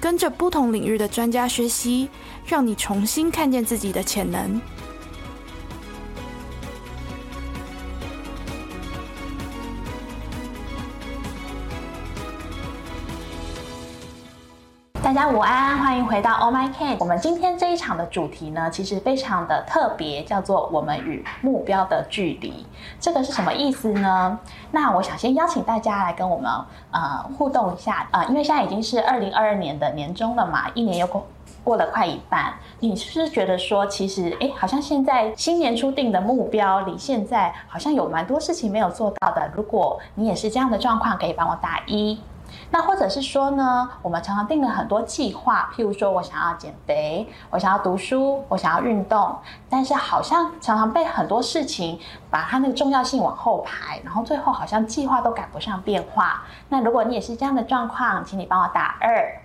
[0.00, 2.08] 跟着不同领域的专家学习，
[2.46, 4.60] 让你重新看见自己的潜能。
[15.08, 16.98] 大家午安，欢迎回到 Oh My Can。
[16.98, 22.66] 我们今天这一场的主题呢，其实非常的特别，叫做“我们与目标的距离”。
[23.00, 24.38] 这个是什么意思呢？
[24.70, 26.50] 那我想先邀请大家来跟我们
[26.90, 31.26] 呃互动一下啊、呃，因为现在已经是二零二二年的年终了嘛，一年又过
[31.64, 39.50] 过了快一半，你是不是觉得说，其实哎，好像现在新年初定的目标，离现在好像有蛮多事情没有做到的？
[39.54, 42.20] 如果你也是这样的状况，可以帮我打一。
[42.70, 49.36] 那或者是说呢，我们常常定了很多计划，譬如说我想要减肥，我想要读书，我想要运动，
[49.70, 51.98] 但是好像常常被很多事情
[52.30, 56.42] 把它那个重要性往后排，然后最后好像计划都赶不上变化。
[56.68, 59.40] 那如果你也是这样的状况，请你帮我打二。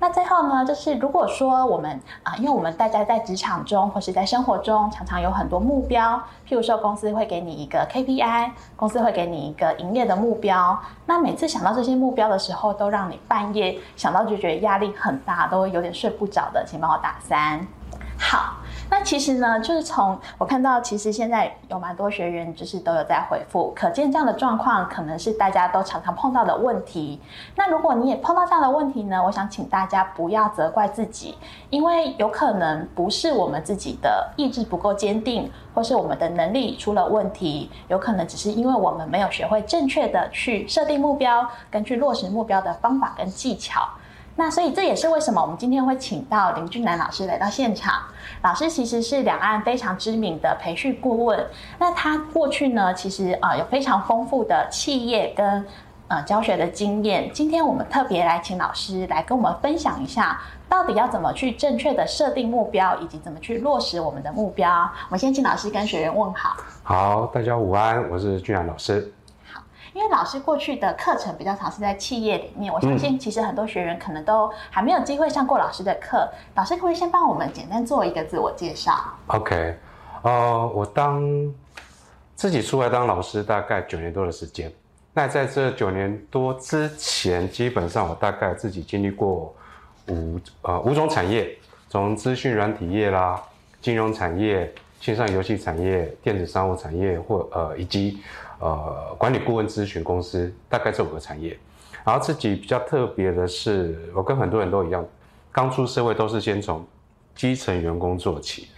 [0.00, 6.16] 那最后呢，就是如果说我们啊、因为我们大家在职场中或是在生活中，常常有很多目标，
[6.48, 10.76] 譬如说公司会给你一个 KPI，公司会给你一个营业的目标。
[11.04, 17.60] 那每次想到这些目标的时候，都让你半夜想到就觉得压力很大，都有点睡不着的，请帮我打三。
[18.18, 18.54] 好。
[18.90, 27.20] 那其实呢，就是从我看到，其实现在有蛮多学员就是都有在回复，可见这样的状况可能是大家都常常碰到的问题。
[27.54, 31.36] 那如果你也碰到这样的问题呢，我想请大家不要责怪自己，
[31.70, 43.88] 因为有可能不是我们自己的意志不够坚定，或是我们的能力出了问题，有可能只是因为我们没有学会正确的去设定目标，跟去落实目标的方法跟技巧。
[44.40, 48.00] 那所以这也是为什么我们今天会请到林俊南老师来到现场。
[48.40, 51.46] 老师其实是两岸非常知名的培训顾问。
[51.78, 55.66] 那他过去呢，其实啊、有非常丰富的企业跟
[56.08, 57.30] 呃教学的经验。
[57.34, 60.40] 今天我们特别来请老师来跟我们分享一下，
[60.70, 64.70] 到底要怎么去正确的设定目标，以及怎么去落实我们的目标。
[65.08, 66.56] 我们先请老师跟学员问好。
[66.82, 69.12] 好，大家午安，我是俊南老师。
[69.92, 76.28] 因为老师过去的课程比较常是在企业里面，我相信其实很多学员可能都还没有机会上过老师的课。
[76.54, 78.92] 老师可不可以先帮我们简单做一个自我介绍
[79.26, 79.74] ？OK，
[80.22, 81.22] 呃，我当
[82.36, 84.72] 自己出来当老师大概九年多的时间。
[85.12, 89.52] 那在这九年多之前，基本上我大概自己经历过
[90.08, 91.50] 五呃五种产业，
[91.88, 93.42] 从资讯软体业啦、
[93.80, 98.22] 金融产业、线上游戏产业、电子商务产业，或呃以及。
[98.60, 101.58] 呃，管理顾问咨询公司大概这五个产业，
[102.04, 105.04] 然后自己比较特别的是，我跟很多人都一样，
[105.50, 106.86] 刚出社会都是先从
[107.34, 108.68] 基层员工做起，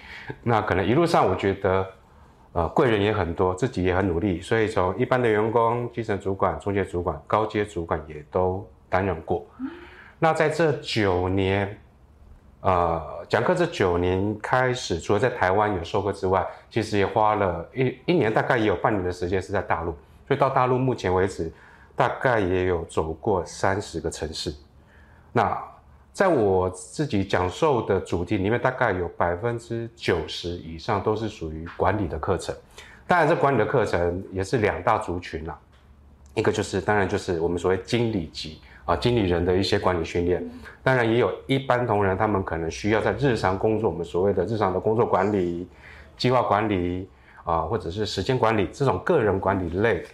[0.42, 1.86] 那可能一路上我觉得，
[2.52, 9.44] 呃，贵人也很多，自己也很努力，所以从一般的员工、基层主管、中介主管、高阶主管也都担任过。
[10.18, 11.78] 那在这九年。
[12.62, 19.90] 呃，讲课这九年开始，除了在台湾有授课之外，其实也花了一一年，大概也有半年的时间是在大陆。
[20.28, 21.52] 所以到大陆目前为止，
[21.96, 24.54] 大概也有走过三十个城市。
[25.32, 25.60] 那
[26.12, 32.54] 在我自己讲授的主题里面，大概有百分之九十以上都是属于管理的课程。
[33.08, 35.58] 当然，这管理的课程也是两大族群啦，
[36.34, 38.60] 一个就是当然就是我们所谓经理级。
[38.84, 40.44] 啊，经理人的一些管理训练，
[40.82, 45.68] 当然也有一般同仁，他们可能需要在日常工作，我们所谓的日常的工作管理、
[46.16, 47.08] 计划管理
[47.44, 50.04] 啊，或者是时间管理这种个人管理类，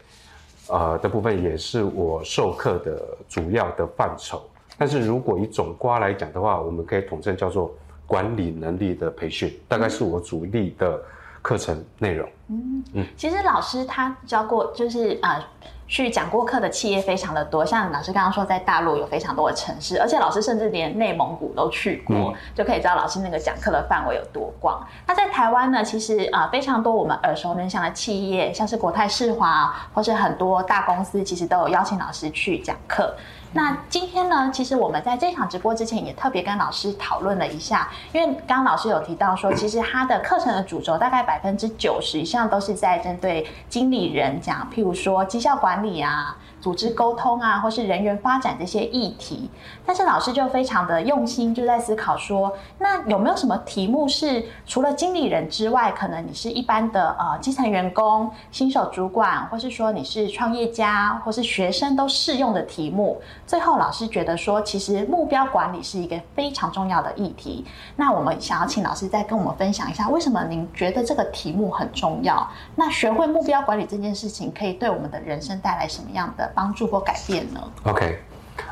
[0.69, 4.43] 呃的部分，也是我授课的主要的范畴。
[4.77, 7.75] 但是如果以总瓜来讲的话，我们可以统称叫做
[8.07, 11.03] 管理能力的培训，大概是我主力的
[11.41, 12.29] 课程内容。
[12.49, 15.43] 嗯嗯，其实老师他教过，就是呃。
[15.89, 24.87] 去讲过课的企业非常的多，像老师刚刚说，在大陆有非常多的城市，而且老师甚至连内蒙古都去过，嗯、就可以知道老师那个讲课的范围有多广。
[25.07, 33.15] 那在台湾呢，其实啊、呃、非常多我们耳熟能详的企业，像是国泰世华或是很多大公司，其实都有邀请老师去讲课。
[33.53, 46.37] 那今天呢，其实我们在这场直播之前也特别跟老师讨论了一下，因为刚刚老师有提到说，其实他的课程的主轴大概百分之九十以上都是在针对经理人讲，譬如说绩效管理啊、
[46.69, 49.49] 组织沟通啊，或是人员发展这些议题。
[49.87, 63.19] 但是老师就非常的用心，就在思考说，那有没有什么题目是除了经理人之外，可能你是一般的呃基层员工、新手主管，或是说你是创业家，或是学生都适用的题目？
[63.47, 67.65] 最后老师觉得说，其实目标管理是一个非常重要的议题。
[67.97, 72.47] 那我们想要请老师再跟我们分享一下，为什么您觉得这个题目很重要？
[72.75, 78.19] 那学会目标管理这件事情，可以对我们的人生带来什么样的帮助或改变呢？OK，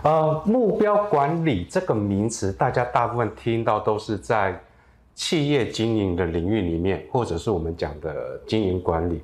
[0.02, 4.60] 呃，目标管理这个名词，大家大部分听到都是在
[5.14, 9.22] 企业经营的领域里面，或者是我们讲的经营管理。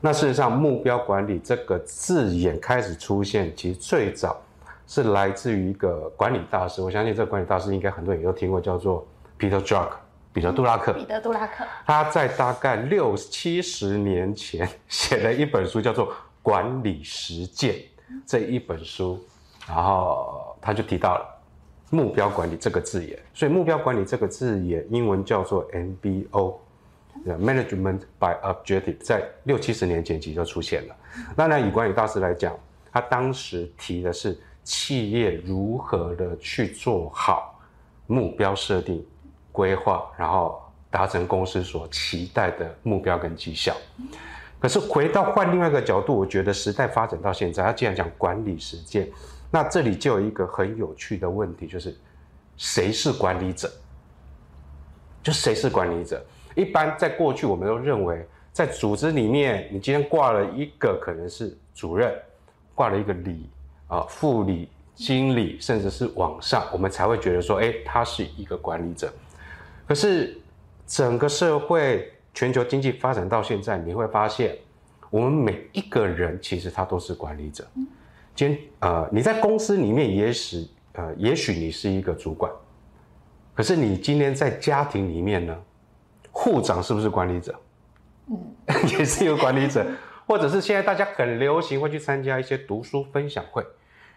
[0.00, 4.40] 那事实上，目标管理这个字眼开始出现，其实最早
[4.86, 6.80] 是来自于一个管理大师。
[6.80, 9.04] 我相信这个管理大师应该很多人都听过，叫做
[9.36, 9.88] Peter Drucker。
[10.32, 16.08] 彼得·杜拉克，彼得·杜拉克，他在大概六七十年前写了一本书，叫做
[16.42, 17.74] 《管理实践》
[18.26, 19.24] 这一本书，
[19.66, 21.24] 然后他就提到了
[21.90, 23.18] 目标管理这个字眼。
[23.32, 30.96] 所以，目标管理这个字眼，英文叫做 MBO，Management by Objective，在六七十年前其实就出现了。
[31.36, 32.54] 当然，以管理大师来讲，
[32.92, 37.58] 他当时提的是企业如何的去做好
[38.06, 39.04] 目标设定。
[39.52, 40.60] 规划，然后
[40.90, 43.72] 达成公司所期待的目标跟绩效。
[44.64, 49.06] 可是回到换另外一个角度，我觉得时代发展到现在，他既然讲管理实践，
[49.50, 51.94] 那这里就有一个很有趣的问题，就是
[52.56, 53.70] 谁是管理者？
[55.22, 56.24] 就谁是管理者？
[56.54, 62.10] 一般在过去，我们都认为在组织里面，你今天挂了一个可能是主任，
[62.74, 63.50] 挂了一个理
[63.86, 69.12] 啊副理、经理，甚至是往上，我们才会觉得说，哎，他是一个管理者。
[69.86, 70.40] 可是，
[70.86, 74.56] 整个社会、全球经济发展到现在，你会发现，
[75.08, 77.64] 我们每一个人其实他都是管理者。
[78.34, 82.52] 今天，呃，你在公司里面，也许，呃，也许你是一个主管，
[83.54, 85.56] 可是你今天在家庭里面呢，
[86.32, 87.54] 护长是不是管理者？
[88.26, 88.36] 嗯，
[88.98, 89.86] 也是一个管理者。
[90.26, 93.62] 或者是现在大家很流行会去参加一些读书分享会，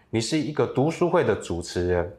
[0.10, 2.18] 你是一个读书会的主持人，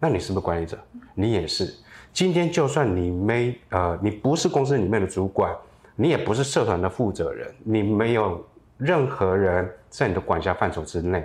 [0.00, 0.76] 那你是不是管理者？
[1.14, 1.72] 你也是。
[2.18, 5.54] 今天就算你没呃，你不是公司里面的主管，
[5.94, 8.44] 你也不是社团的负责人，你没有
[8.76, 11.24] 任何人在你的管辖范畴之内，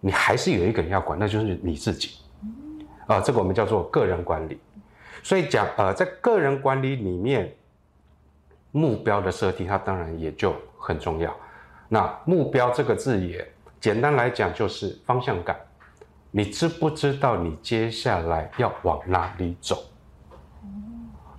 [0.00, 2.16] 你还是有一个人要管，那就是你自己。
[3.06, 4.58] 啊，这个我们叫做个人管理。
[5.22, 7.54] 所以讲呃，在个人管理里面，
[8.72, 11.32] 目标的设定它当然也就很重要。
[11.88, 13.46] 那目标这个字眼，
[13.80, 15.56] 简单来讲就是方向感。
[16.32, 19.78] 你知不知道你接下来要往哪里走？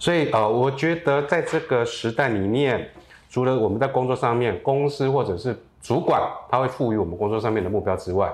[0.06, 2.88] 所以呃，我觉得在这个时代里面，
[3.28, 8.31] 除了我们在工作上面，公司或者是主管他会赋予我们工作上面的目标之外，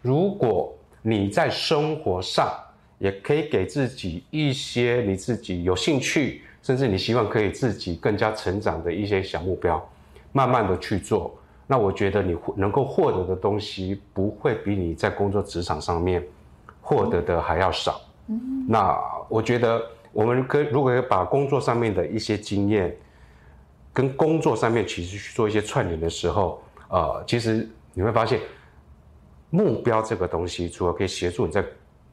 [0.00, 2.50] 如果你在生活上
[2.96, 9.86] 也可以给自己一些你自己有兴趣，甚至你希望可以自己更加成长的一些小目标，
[10.32, 16.26] 慢慢的去做，那我觉得你能够获得的东西不会比你在工作职场上面
[16.80, 18.00] 获得的还要少。
[18.28, 19.82] 嗯，那我觉得。
[20.12, 22.96] 我们可如果把工作上面的一些经验，
[23.92, 28.40] 跟工作上面其实去做一些串联的时候，呃，其实你会发现，
[29.50, 31.64] 目标这个东西，除了可以协助你在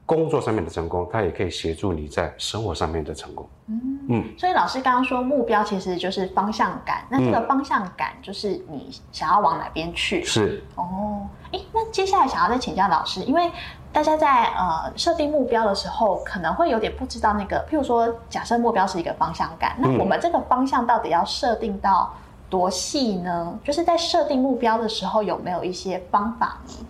[0.06, 3.48] 工作上面的成功，它也可以协助你在生活上面的成功。
[3.66, 4.24] 嗯嗯。
[4.38, 7.06] 所以老师刚刚说，目标其实就是方向感。
[7.10, 10.24] 那这个方向感就是你想要往哪边去？
[10.24, 10.64] 是。
[10.76, 13.50] 哦，哎，那接下来想要再请教老师，因为。
[13.90, 22.14] 大家在呃设定目标的时候，可能会有点不知道那个，譬如说，假设目标是一个方向感，那我们这个方向到底要设定到
[22.50, 23.58] 多细呢？
[23.64, 26.86] 就是在设定目标的时候，有没有一些方法呢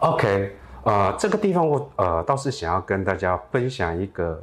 [0.00, 4.40] ？OK，呃，这个地方我呃倒是想要跟大家分享一个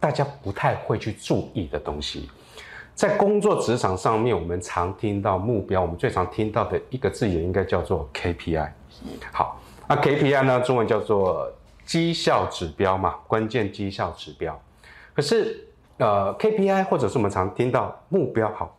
[0.00, 2.28] 大家不太会去注意的东西，
[2.94, 8.68] 在工作职场上面，我们常听到目标，我们最常听到的一个字眼应该叫做 KPI。
[9.30, 9.56] 好。
[9.88, 10.60] 那 KPI 呢？
[10.60, 11.50] 中文叫做
[11.86, 14.60] 绩效指标嘛，关键绩效指标。
[15.14, 15.66] 可是，
[15.96, 18.76] 呃，KPI 或者是我们常听到目标，好，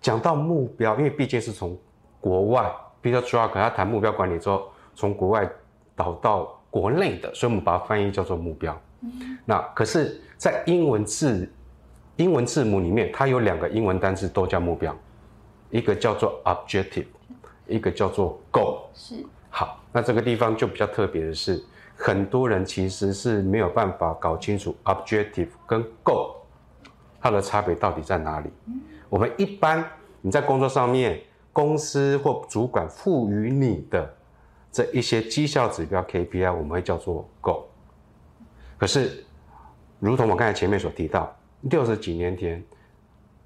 [0.00, 1.76] 讲到目标，因为毕竟是从
[2.20, 2.72] 国外
[3.02, 5.50] ，Peter Drucker 他谈目标管理之后，从国外
[5.96, 8.80] 导到国内的，所以我们把它翻译叫做目标。
[9.00, 11.52] 嗯那可是，在英文字
[12.16, 14.96] 英文字母里面，它有两个英文单词都叫目标，
[15.70, 17.06] 一个叫做 objective，
[17.66, 18.78] 一个叫做 goal。
[18.94, 19.26] 是。
[19.58, 21.64] 好，那这个地方就比较特别的是，
[21.96, 26.34] 很多人其实是没有办法搞清楚 objective 跟 goal
[27.18, 28.50] 它的差别到底在哪里。
[29.08, 29.82] 我们一般
[30.20, 31.18] 你在工作上面，
[31.54, 34.14] 公司或主管赋予你的
[34.70, 37.62] 这一些绩效指标 KPI 我们会叫做 goal。
[38.76, 39.24] 可是，
[40.00, 42.62] 如同我刚才前面所提到，六十几年前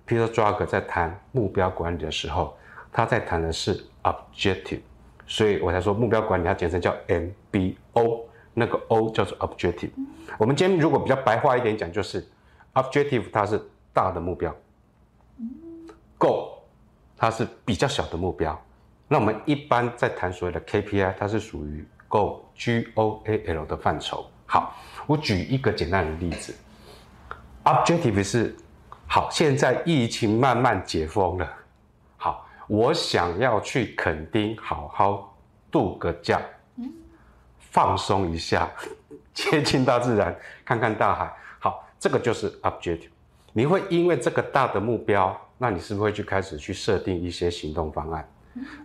[0.08, 2.56] ，Peter Drucker 在谈目标管理的时候，
[2.90, 4.80] 他在谈的是 Objective，
[5.30, 9.92] 所以我才说目标管理它简称叫 MBO，那个 O 叫做 Objective。
[10.36, 12.28] 我们今天如果比较白话一点讲，就是
[12.74, 14.52] Objective 它是大的目标
[16.18, 16.64] ，Go
[17.16, 18.60] 它是比较小的目标。
[19.06, 24.28] 那我们一般在谈所谓的 KPI，它是属于 Go G O A L 的范畴。
[24.46, 24.74] 好，
[25.06, 26.52] 我举一个简单的例子
[27.62, 28.56] ，Objective 是
[29.06, 31.48] 好，现在疫情慢慢解封了，
[32.70, 35.36] 我想要去垦丁好好
[35.72, 36.40] 度个假，
[37.58, 38.70] 放松一下，
[39.34, 40.32] 接近大自然，
[40.64, 43.08] 看看大海，好，这个就是 Objective。
[43.52, 48.32] 你会因为这个大的目标，那你是不是会去开始去设定一些行动方案？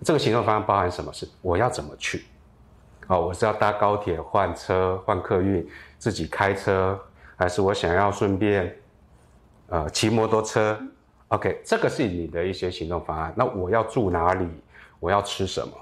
[0.03, 1.13] 这个行动方案包含什么？
[1.13, 2.25] 是我要怎么去？
[3.05, 5.63] 哦，我是要搭高铁换车换客运，
[5.99, 6.99] 自己开车，
[7.35, 8.75] 还是我想要顺便，
[9.67, 10.75] 呃，骑摩托车
[11.29, 13.33] ？OK，这个是你的一些行动方案。
[13.35, 14.47] 那我要住哪里？
[14.99, 15.73] 我要吃什么？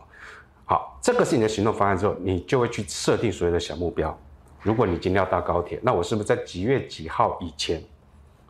[0.66, 4.18] 好，这个是你的行动方案之后，你就会去设定所有的小目标。
[4.62, 7.84] 如果你今天要搭高铁，那我是不是在几月几号以前，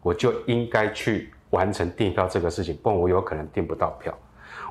[0.01, 2.75] 我就应该去完成订票这个事情？
[2.77, 4.15] 不然我有可能订不到票。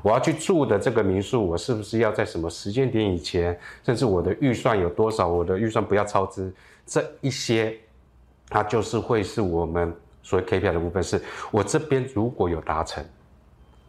[0.03, 3.59] 我要去住的这个民宿，我是不是要在什么时间点以前？
[3.83, 5.27] 甚至我的预算有多少？
[5.27, 6.53] 我的预算不要超支，
[6.87, 7.77] 这一些，
[8.49, 11.03] 它就是会是我们所以 KPI 的部分。
[11.03, 13.05] 是我这边如果有达成，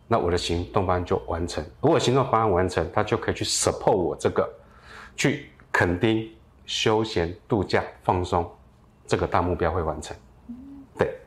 [0.07, 1.63] 那我的行动方案就完成。
[1.81, 4.47] 如果行动方案完成，他就可以去 support 我这个
[5.15, 6.29] 去垦丁
[6.65, 8.49] 休闲度假放松
[9.07, 10.15] 这个大目标会完成。
[10.97, 11.17] 对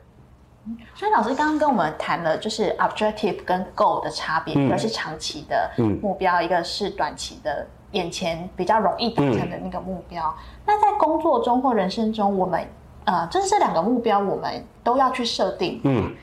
[0.93, 5.71] 所以老师刚刚跟我们谈了，就是 objective 跟 goal 的差别，一个是长期的
[6.01, 10.35] 目标，一个是短期的眼前比较容易达成的那个目标。
[10.65, 12.67] 那在工作中或人生中，我们
[13.07, 15.79] 呃，就是这两个目标，我们都要去设定。
[15.85, 16.13] 嗯，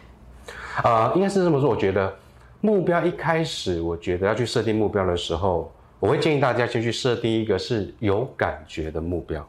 [0.85, 1.69] 呃，应该是这么说。
[1.69, 2.15] 我觉得
[2.61, 9.45] 目标一开始，我觉得要去设定目标的时候，我会建议大家先去设定一个是有感觉的目标。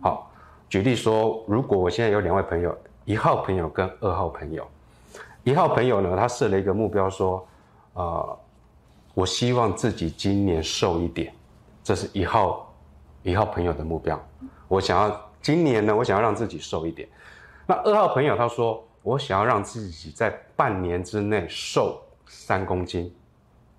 [0.00, 0.30] 好，
[0.68, 2.76] 举例说，如果我现在有两位朋友。
[3.06, 4.66] 一号朋友跟二号朋友，
[5.42, 7.46] 一号朋友呢，他设了一个目标，说，
[7.92, 8.38] 呃，
[9.12, 11.30] 我希望自己今年瘦一点，
[11.82, 12.74] 这是一号
[13.22, 14.18] 一号朋友的目标。
[14.68, 17.06] 我想要今年呢，我想要让自己瘦一点。
[17.66, 23.14] 那二号朋友他说，我想要让自己在半年之内瘦三公斤。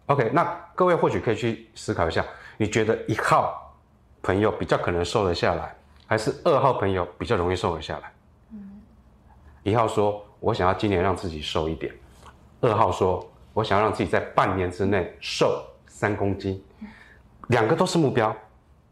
[0.06, 0.44] OK，那
[0.76, 2.24] 各位或许可以去思考一下，
[2.58, 3.76] 你觉得一号
[4.22, 8.14] 朋友比较可能瘦得下来，还是二号朋友比较容易瘦得下来？
[9.64, 11.92] 一号说：“我想要今年让自己瘦一点。”
[12.62, 16.64] 二号说：“我想要让自己在半年之内瘦三公斤。”
[17.50, 18.36] 两个都是目标，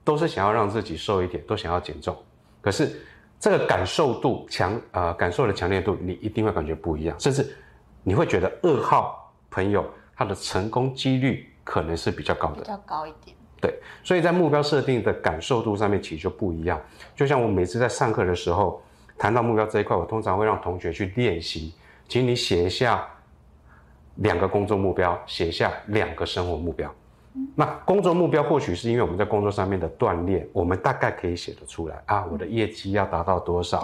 [0.04, 2.18] 都是想要让自己瘦一点，都想要减重。
[2.64, 3.00] 可是
[3.40, 7.20] 这个感受度强呃，感受的强烈度，你一定会感觉不一样。
[7.20, 7.56] 甚至
[8.02, 13.38] 你会觉得二号朋友他的成功几率可能是比较高的，比较高一点。
[13.62, 16.82] 对，所以在目标设定的感受度上面其实就不一样。
[17.16, 18.82] 就像我每次在上课的时候。
[19.16, 21.72] 谈到目标这一块，我通常会让同学去练习，
[22.10, 23.08] 请你写一下
[24.16, 26.94] 两个工作目标，写下两个生活目标。
[27.56, 33.84] 那工作目标或许是因为我们在工作上面的锻炼，我们大概可以写得出来啊，我的业绩要达到多少？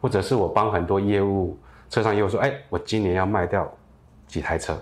[0.00, 3.70] 或者是我帮很多业务车上业务说，哎，我今年要卖掉
[4.26, 4.76] 几台车。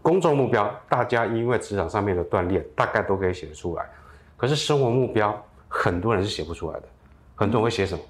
[0.00, 3.84] 工作目标大家因为职场上面的锻炼，大概都可以写得出来。
[4.36, 5.36] 可是生活目标
[5.68, 6.88] 很多人是写不出来的，
[7.34, 8.02] 很多人会写什么？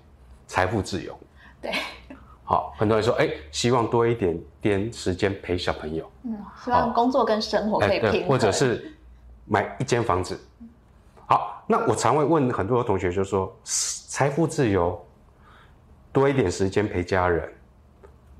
[0.46, 1.14] 财富自由，
[1.60, 1.72] 对，
[2.42, 8.96] 好，很多人说，哎，希望多一点点时间陪小朋友，嗯，希望工作跟生活可以平衡，或者是
[9.48, 10.38] 买一间房子。
[11.26, 15.04] 好，那我常会问很多同学，就说，财富自由，
[16.12, 17.52] 多一点时间陪家人，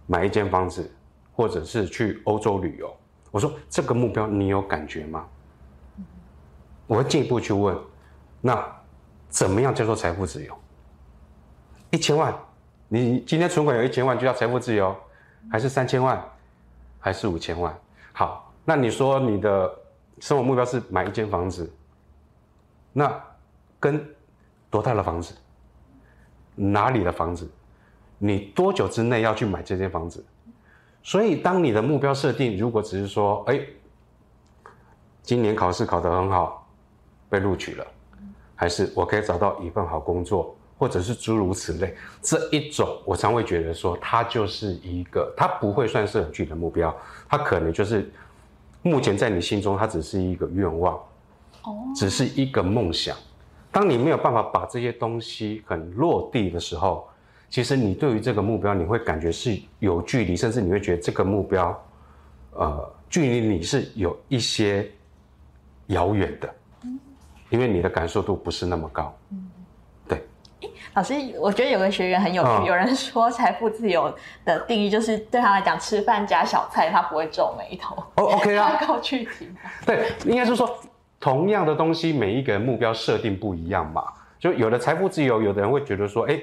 [0.07, 0.91] 买一间房子，
[1.33, 2.95] 或者是去欧洲旅游。
[3.31, 5.27] 我说这个目标你有感觉吗？
[6.87, 7.77] 我会进一步去问，
[8.41, 8.67] 那
[9.29, 10.59] 怎么样叫做财富自由？
[11.91, 12.35] 一千万，
[12.89, 14.97] 你今天存款有一千万就叫财富自由，
[15.51, 16.23] 还是三千万，
[16.99, 17.79] 还是五千万？
[18.15, 19.78] 好，那你说你的
[20.21, 21.71] 生活目标是买一间房子，
[22.93, 23.23] 那
[23.79, 24.05] 跟
[24.71, 25.35] 多大的房子？
[26.55, 27.49] 哪里的房子？
[28.19, 30.25] 你多久之内要去买这间房子？
[31.03, 33.61] 所以，当你的目标设定如果只是说，哎，
[35.23, 36.69] 今年考试考得很好，
[37.31, 37.87] 被录取了，
[38.57, 40.55] 还是我可以找到一份好工作？
[40.77, 46.97] 或者是诸如此类，这一种我常会觉得说，它就是一个，它不会算是很具体的目标，
[47.29, 48.09] 它可能就是
[48.83, 50.95] 目前在你心中，它只是一个愿望，
[51.65, 53.17] 哦，只是一个梦想。
[53.71, 57.07] 当你没有办法把这些东西很落地的时候，
[57.51, 61.85] 其实你对于这个目标，你会感觉是有距离，甚至你会觉得这个目标，
[62.53, 64.91] 呃，距离你是有一些
[65.89, 66.55] 遥远的，
[67.51, 69.15] 因为你的感受度不是那么高。
[69.31, 69.39] 对。
[70.99, 74.13] 老师，我觉得有个学员很有趣，有人说财富自由
[74.45, 77.95] 的定义就是对他来讲，吃饭加小菜，他不会皱眉头。
[78.17, 79.49] 哦，OK 啊， 够具体。
[79.87, 80.69] 对，应该是说。
[81.21, 84.05] 同样的东西，每一个人目标设定不一样嘛。
[84.39, 86.41] 就有的财富自由，有的人会觉得说，哎，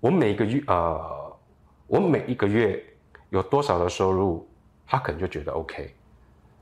[0.00, 1.36] 我每个月，呃，
[1.86, 2.80] 我每一个月
[3.30, 4.48] 有多少的收入，
[4.88, 5.94] 他可能就觉得 OK。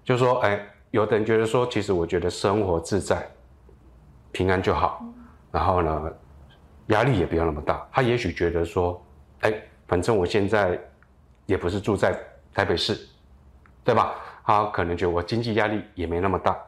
[0.05, 3.27] 就说，哎，有的人觉得说，其实我觉得生活自在、
[4.33, 5.03] 平安就好，
[5.51, 6.13] 然后呢，
[6.89, 7.87] 压力也不要那么大。
[7.93, 9.03] 他也许觉得说，
[9.41, 9.53] 哎，
[9.87, 10.79] 反正我现在
[11.47, 12.19] 也不是住在
[12.53, 13.09] 台北市，
[13.83, 14.15] 对吧？
[14.45, 16.59] 他可能觉得我经济压力也没那么大。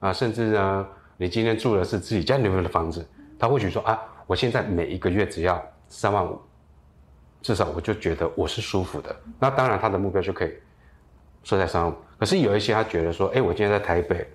[0.00, 3.06] 啊，甚至呢，你今天住的是自己家里面的房子，
[3.38, 6.38] 他或许说啊，我现在每一个月只要三万五，
[7.40, 9.16] 至少我就觉得我是舒服的。
[9.38, 10.52] 那当然，他的目标就可以
[11.42, 11.94] 设在三万五。
[12.18, 14.26] 可是有一些他觉得说，哎，我今天在台北，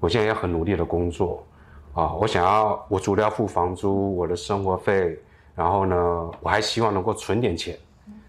[0.00, 1.46] 我现在要很努力的工作，
[1.94, 5.18] 啊，我想要我除了要付房租，我的生活费，
[5.54, 5.96] 然后呢，
[6.40, 7.78] 我还希望能够存点钱。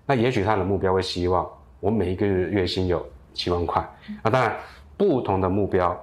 [0.06, 3.84] 那也许他的目标会希望我每一个月月薪有七万块。
[4.24, 4.56] 那当然，
[4.96, 6.00] 不同的目标。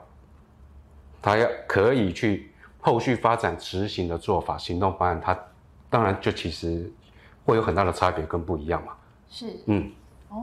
[1.24, 2.50] 他要可以去
[2.80, 5.38] 后续发展执行的做法、行动方案，他
[5.88, 6.92] 当然就其实
[7.44, 8.92] 会有很大的差别跟不一样嘛。
[9.30, 9.88] 是，嗯，
[10.30, 10.42] 哦，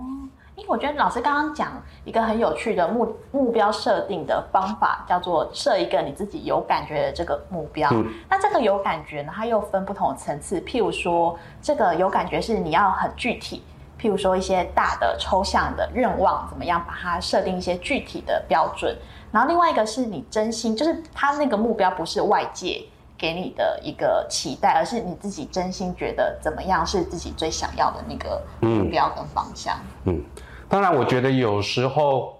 [0.59, 1.71] 因为我觉得老师刚刚讲
[2.03, 7.89] 一个很有趣的目目标设定的方法，叫做设一个你自己有感觉的这个目标。
[7.93, 10.59] 嗯，那这个有感觉呢，它又分不同层次。
[10.61, 13.63] 譬如说，这个有感觉是你要很具体，
[13.97, 18.93] 譬如说一些大的抽象的愿望，怎么样把它设定一些具体的标准。
[19.31, 22.83] 然后另外一个是你真心，就是他那个目标不是外界
[23.17, 29.77] 给你的一个期待，而是你自己真心觉得怎么样是自己最想要的那个目标跟方向。
[30.05, 30.23] 嗯，
[30.69, 32.39] 当然，我觉得有时候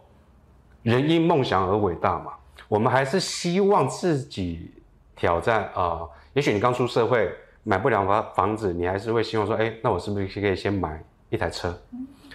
[0.84, 2.34] 人因梦想而伟大嘛，
[2.68, 4.72] 我们还是希望自己
[5.16, 6.02] 挑战啊。
[6.34, 7.30] 也许你刚出社会
[7.64, 11.76] 买不了房房子，你还是会希望说，哎，那我是不是可以先买一台车？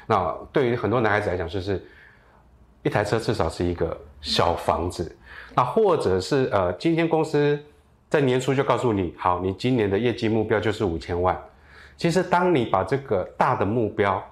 [0.06, 1.82] 那对于很多男孩子来讲，就是
[2.82, 3.96] 一台车至少是一个。
[4.24, 5.14] 小房子，
[5.54, 7.62] 那或者是呃，今天公司
[8.08, 11.38] 在年初就告诉你，好，你今年的业绩目标就是五千万。
[11.98, 14.24] 其实，当你把这个大的目标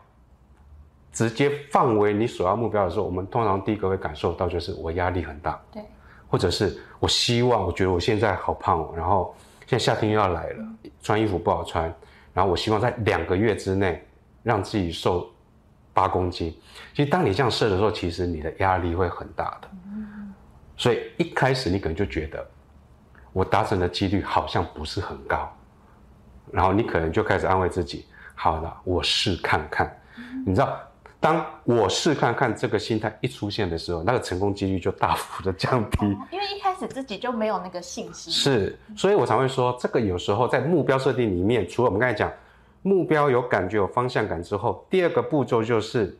[1.13, 5.83] 直接放为你首要目标的时候，我们通常第一个会感受到就是我压力很大，对，
[6.29, 9.35] 或者是我希望，我觉得我现在好胖哦，然后
[9.67, 10.65] 现在夏天又要来了，
[11.03, 11.85] 穿衣服不好穿，
[12.33, 14.03] 然后我希望在两个月之内
[14.43, 15.31] 让自己瘦
[15.93, 16.57] 八公斤。
[16.95, 19.69] 其实，当你这样设的时候，其实你的压力会很大的。
[19.87, 20.33] 嗯
[20.75, 22.45] 所以一开始你可能就觉得，
[23.33, 25.55] 我达成的几率好像不是很高，
[26.51, 29.97] 然后你可能就开始安慰自己，好了，我试看看。
[30.45, 30.77] 你知道，
[31.23, 36.05] 当我试看看这个心态一出现的时候，那个成功几率就大幅的降低。
[36.33, 38.33] 因为一开始自己就没有那个信心。
[38.33, 42.29] 是，所以我常会说，这个有时候在目标设定里面，除了我们刚才讲
[42.83, 46.19] 目标有感觉、有方向感之后，第二个步骤就是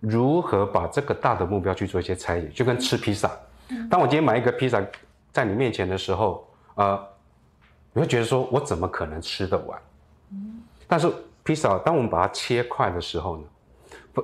[0.00, 3.30] 如何把这个大的目标去做一些拆解，就跟吃披萨。
[3.88, 4.82] 当我今天买一个披萨
[5.30, 6.44] 在你面前的时候，
[6.74, 7.00] 呃，
[7.92, 9.80] 你会觉得说，我怎么可能吃得完？
[10.88, 11.08] 但是
[11.44, 13.44] 披萨，当我们把它切块的时候呢，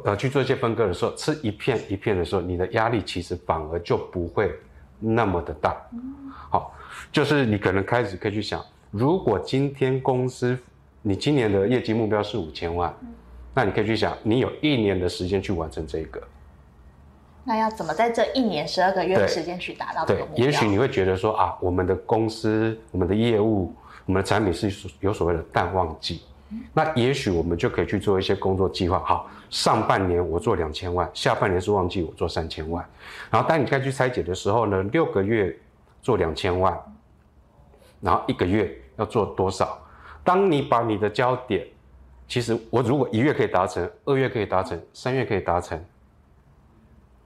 [0.05, 4.53] 呃，去做一些分割的时候，吃一片一片的时候，你的压力其实反而就不会
[4.99, 5.77] 那么的大。
[6.51, 6.75] 好，
[7.12, 10.59] 就是你可能开始可以去想，如果今天公司
[11.03, 12.92] 你今年的业绩目标是五千万，
[13.55, 16.20] 那你可以去想，你有一年的时间去完成这个。
[17.44, 20.37] 那要怎么在这一年十二个月的时间去达到这个目标？
[20.37, 23.72] 对，也许你会觉得说啊，我们的公司、我们的业务、
[24.05, 26.22] 我们的产品是有所谓的淡旺季，
[26.72, 29.02] 那也许我们就可以去做一些工作计划。
[29.04, 32.88] 好，上半年我做两千万，下半年是旺季，我做三千万。
[33.30, 35.56] 然后当你该去拆解的时候呢，六个月
[36.02, 36.78] 做两千万，
[38.00, 39.78] 然后一个月要做多少？
[40.22, 41.66] 当你把你的焦点，
[42.28, 45.80] 其实我如果一月可以达成，二月可以达成，三月可以达成。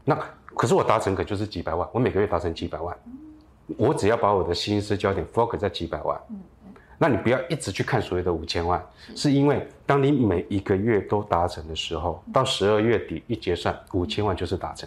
[0.04, 0.18] 那
[0.54, 2.96] 可是我达成可就是几百万，我每个月达成几百万，
[3.76, 6.20] 我只要把我的心思焦点 focus 在几百万，
[7.02, 8.78] 那你不要一直去看所谓的五千万，
[9.16, 14.86] 是因为当你每一个月都达成的时候，到十二月底一结算，五千万就是达成。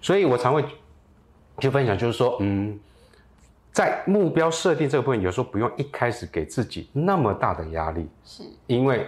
[0.00, 0.64] 所以我常会
[1.58, 2.78] 去分享，就是说，嗯，
[3.72, 9.04] 在目标设定这个部分，有时候不用一开始给自己那么大的压力，是因为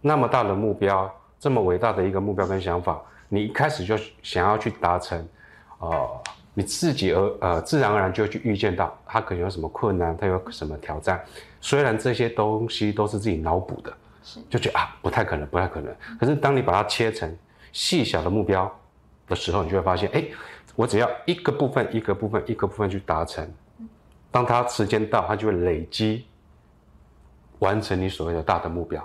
[0.00, 2.98] 那么大的目标，这么伟大的一个目标跟想法。
[3.28, 5.28] 你一开始就想要去达成，
[5.80, 6.22] 呃，
[6.54, 11.24] 你自己而呃自然而然就会去预见到他可能有什么困难，他有什么挑战。
[11.60, 13.96] 虽然这些东西都是自己脑补的，
[14.50, 15.94] 就觉得啊不太可能，不太可能。
[16.20, 17.34] 可是当你把它切成
[17.72, 18.70] 细小的目标
[19.26, 20.24] 的时候，你就会发现，哎，
[20.76, 23.50] 我只要一个部分一个部分一个部分去达成，
[24.30, 26.26] 当它时间到，它就会累积
[27.60, 29.02] 完成你所谓的大的目标。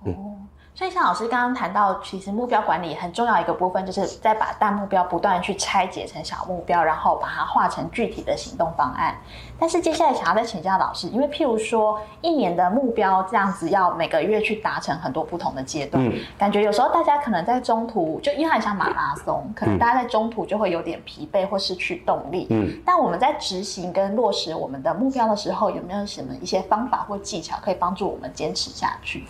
[0.00, 0.36] 哦。
[0.76, 9.16] 所以，像老师刚刚谈到，其实目标管理很重要一个部分，就是在把大目标不断去拆解成小目标，然后把它化成具体的行动方案。
[9.58, 22.48] 但是，接下来想要再请教老师，因为譬如说一年的目标这样子，要每个月去达成很多不同的阶段，感觉有时候大家可能在中途，就因为很像马拉松，可能大家在中途就会有点疲惫或失去动力。
[22.50, 29.24] 嗯，但我们在执行跟落实我们的目标的时候，有没有什么一些方法或技巧可以帮助我们坚持下去？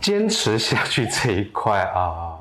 [0.00, 2.38] 坚持下去这一块啊，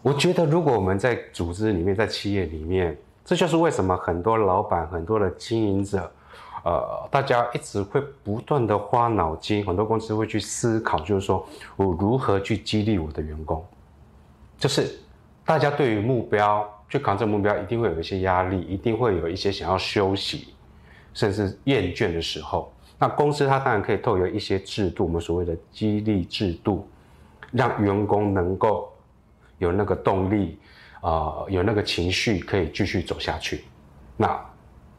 [0.00, 6.10] 我觉得如果我们在组织里面，在企业里面，这就是为什么很多老板、很多的经营者，
[6.64, 13.64] 呃，大家一直会不断的花脑筋，很多公司会去思考，就是说我如何去激励我的员工，
[14.56, 15.00] 就是
[15.44, 20.54] 大家对于目标去扛这目标，一定会有一些压力，一定会有一些想要休息，
[21.12, 22.72] 甚至厌倦的时候。
[23.02, 26.86] 那公司它当然可以透过一些制度，我们所谓的激励制度，
[27.50, 28.92] 让员工能够
[29.56, 30.58] 有那个动力，
[31.00, 33.64] 啊，有那个情绪可以继续走下去。
[34.18, 34.38] 那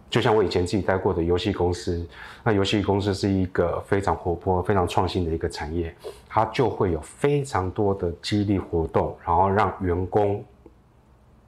[0.09, 2.03] 就像我以前自己待过的游戏公司，
[2.43, 5.95] 那游戏公司是一个非常活泼、非常创新的一个产业，
[6.27, 10.43] 它就会有非常多的激励活动，然后让员工，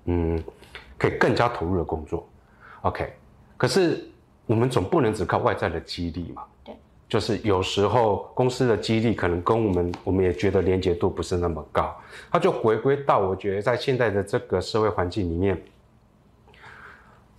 [0.05, 0.43] 嗯，
[0.99, 2.29] 可以更加投入的工作。
[2.83, 3.11] OK，
[3.57, 4.07] 可是。
[4.45, 6.43] 我们总不能只靠外在的激励嘛？
[6.65, 6.75] 对，
[7.08, 11.95] 就是有时候公司的激励可能跟我们，我们也觉得连接度不是那么高，
[12.29, 15.62] 它就回归到我觉得在现在的这个社会环境里面，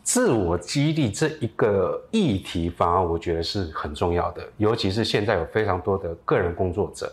[0.03, 4.43] 自我激励这一个议题，反而我觉得是很重要的。
[4.57, 7.13] 尤其是现在有非常多的个人工作者，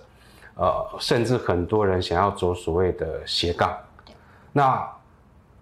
[0.55, 3.77] 呃，甚至很多人想要走所谓的斜杠，
[4.53, 4.89] 那。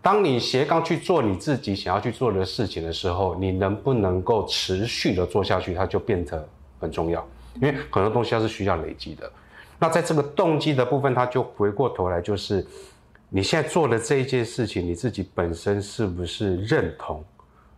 [0.02, 6.48] 当你斜杠去做你自己想要去做的事情的时候，你能不能够持续的做下去，它就变得
[6.80, 7.28] 很重要。
[7.56, 9.30] 因为很多东西它是需要累积的。
[9.78, 12.66] 那在这个动机的部分，它就回过头来，就是
[13.28, 17.22] 你现在做的这一件事情，你自己本身是不是认同？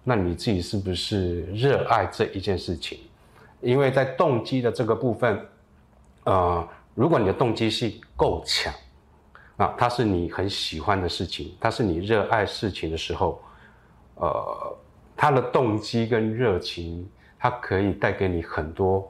[0.03, 2.99] 那你自己是不是热爱这一件事情？
[3.61, 5.39] 因为在动机的这个部分，
[6.25, 8.71] 呃，如果你的动机性够强。
[9.61, 13.39] 啊，它是你很喜欢的事情，它是你热爱事情的时候，
[14.15, 14.77] 呃，
[15.15, 19.07] 它的动机跟热情，它可以带给你很多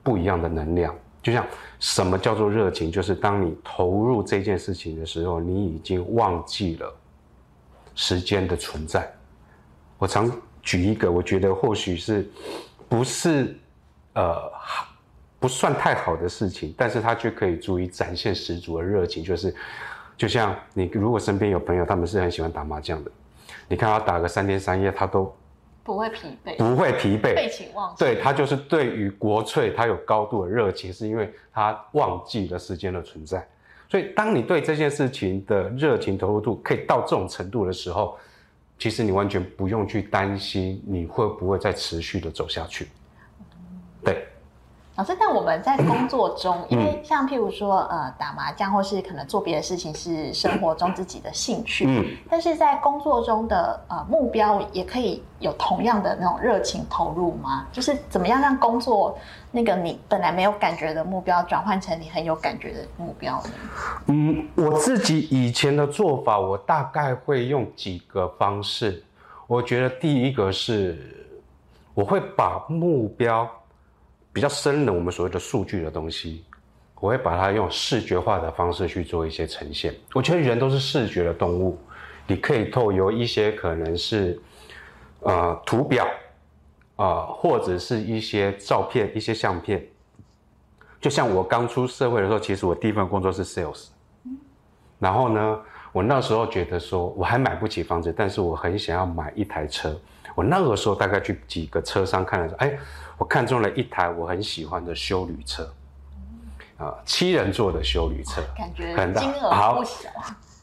[0.00, 0.94] 不一样的能量。
[1.20, 1.44] 就像
[1.80, 6.94] 什么叫做热情，就是当你投入这件事情的时候，你已经忘记了
[7.96, 9.12] 时间的存在。
[9.98, 10.30] 我常
[10.62, 12.30] 举一个，我觉得或许是
[12.88, 13.58] 不是
[14.12, 14.50] 呃。
[15.40, 19.24] 不算太好的事情，但是他却可以足以展现十足的热情。
[19.24, 19.52] 就是，
[20.14, 23.10] 就像你如果身边有朋友，他们是很喜欢打麻将的，
[23.66, 25.34] 你看他打个三天三夜，他都
[25.82, 28.04] 不会疲惫，不会疲惫，废寝忘食。
[28.04, 33.48] 对他就是对于国粹，他有高度的热情，是因为他忘记了时间的存在。
[33.88, 38.18] 所以，当你对这件事情的热情投入度可以到这种程度的时候，
[38.78, 42.88] 其实你完全不用去担心你会不会再持续的走下去。
[44.04, 44.26] 对。
[45.00, 57.66] 老师，但我们在工作中，因为像譬如说，呃，打麻将或是可能做别的事情是生活中自己的兴趣，嗯，但是在工作中的呃目标也可以有同样的那种热情投入吗？
[57.72, 59.18] 就是怎么样让工作
[59.50, 63.50] 那个你本来没有感觉的目标转换成你很有感觉的目标呢？
[64.08, 69.02] 嗯，我自己以前的做法，我大概会用几个方式。
[69.46, 71.26] 我觉得第一个是，
[71.94, 73.50] 我会把目标。
[74.32, 76.44] 比较深的，我们所谓的数据的东西，
[77.00, 79.94] 我会把它用视觉化的方式去做一些呈现。
[80.14, 81.78] 我觉得人都是视觉的动物，
[82.26, 84.40] 你可以透由一些可能是
[85.20, 86.06] 呃图表
[86.96, 89.84] 啊，或者是一些照片、一些相片。
[91.00, 93.88] 就像我刚出社会的时候，其实我第一份工作是 sales，
[94.98, 95.60] 然后呢，
[95.92, 99.98] 我那时候觉得说我还买不起房子，但是我很想要买一台车。
[100.40, 102.78] 我那个时候大概去几个车商看了说，哎。
[103.18, 105.70] 我看中了一台我很喜欢的修旅车，
[106.78, 110.08] 啊，七人座的修旅车，感觉金额不小。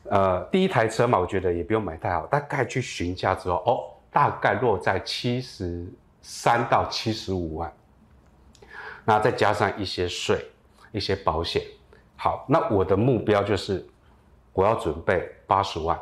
[0.09, 3.69] 呃，第一台车嘛，我觉得也不用买太好，大概去询价之后，哦，
[4.11, 5.85] 大概落在七十
[6.23, 7.71] 三到七十五万，
[9.05, 10.43] 那再加上一些税、
[10.91, 11.61] 一些保险，
[12.15, 13.87] 好，那我的目标就是
[14.53, 15.95] 我要准备八十万，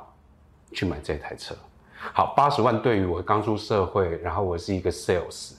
[0.71, 1.53] 去买这台车。
[1.97, 5.53] 好，八十万对于我刚出社会，然后我是一个 sales，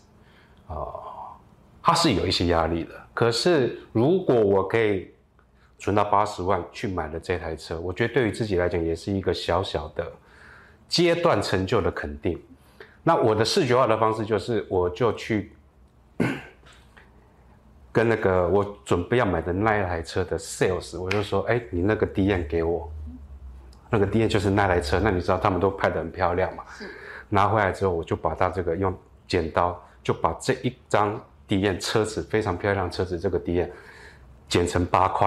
[0.68, 0.76] 啊，
[1.82, 2.90] 它是有一些压力的。
[3.12, 5.10] 可是如果我可以
[5.78, 10.10] 存到八十万去买了这台车，我觉得对于自己来讲也是一个小小的
[10.88, 12.40] 阶段成就的肯定。
[13.02, 15.52] 那我的视觉化的方式就是，我就去
[17.90, 22.90] 跟那个我准备要买的那一台车的 sales，我就说，哎，你那个 D N 给我。
[23.88, 26.64] 那个 D N 就是那台车，那你知道他们都拍得很漂亮嘛？
[27.28, 28.96] 拿回来之后，我就把它这个用
[29.26, 33.72] 剪刀，就把这一张 D N 车子非常漂亮车子这个 D N
[34.48, 35.26] 剪成八块，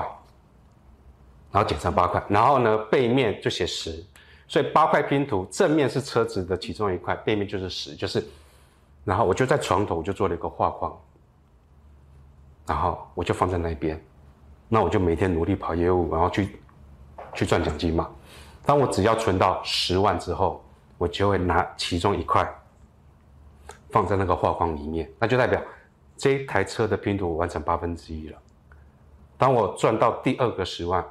[1.51, 4.03] 然后剪成八块，然后呢背面就写十，
[4.47, 8.23] 所以八块拼图正面是车子的其中一块，背面就是十，就是，
[9.03, 10.97] 然后我就在床头就做了一个画框，
[12.65, 14.01] 然后我就放在那边，
[14.69, 16.59] 那我就每天努力跑业务，然后去
[17.33, 18.09] 去赚奖金嘛。
[18.65, 20.63] 当我只要存到十万之后，
[20.97, 22.47] 我就会拿其中一块
[23.89, 25.59] 放在那个画框里面，那就代表
[26.17, 28.37] 这一台车的拼图完成八分之一了。
[29.37, 31.03] 当我赚到第二个十万，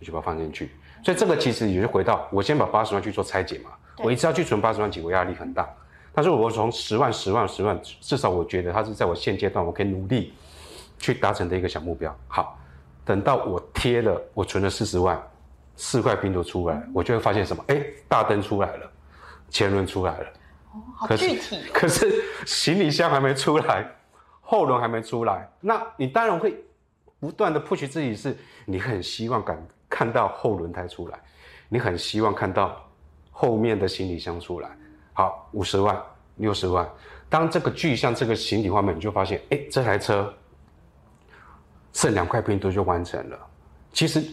[0.00, 0.70] 我就把它放进去。
[1.04, 3.70] 所以这个其实也就回到我先把八十万去做拆解嘛。
[3.98, 5.68] 我一次要去存八十万，起，我压力很大。
[6.12, 10.32] 但是我从十万、十万、十万，至少我觉得它是在我现阶段我可以努力
[10.98, 12.16] 去达成的一个小目标。
[12.26, 12.58] 好，
[13.04, 15.22] 等到我贴了，我存了四十万。
[15.80, 17.64] 四块拼图出来，我就会发现什么？
[17.68, 18.90] 哎，大灯出来了，
[19.48, 20.26] 前轮出来了，
[20.72, 21.56] 哦，好具体。
[21.72, 23.88] 可是行李箱还没出来，
[24.40, 26.62] 后轮还没出来，那你当然会
[27.20, 28.36] 不断的 push 自己，是
[28.66, 29.56] 你很希望感
[29.88, 31.20] 看到后轮胎出来，
[31.68, 32.84] 你很希望看到
[33.30, 34.68] 后面的行李箱出来。
[35.12, 35.96] 好，五十万、
[36.38, 36.90] 六十万，
[37.28, 40.34] 当这个具象这个形体画面，你就发现，哎，这台车
[41.92, 43.38] 剩两块拼图就完成了。
[43.92, 44.24] 其实。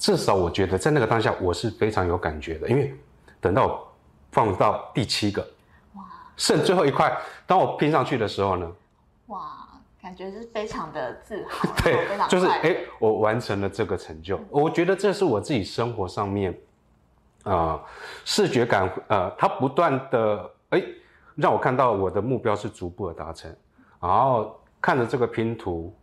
[0.00, 2.94] 至少我觉得在那个当下，我是非常有感觉的，因为
[3.38, 3.86] 等到
[4.32, 5.46] 放到第七个，
[5.94, 6.02] 哇，
[6.38, 7.14] 剩最后一块，
[7.46, 8.72] 当我拼上去的时候呢，
[9.26, 9.58] 哇，
[10.00, 16.58] 感觉是非常的自豪， 对，就是哎，我完成了这个成就，我觉得这是我自己生活上面，
[17.42, 17.78] 啊，
[18.24, 20.82] 视觉感，呃，它不断的哎，
[21.34, 23.54] 让我看到我的目标是逐步的达成，
[24.00, 25.94] 然后看着这个拼图，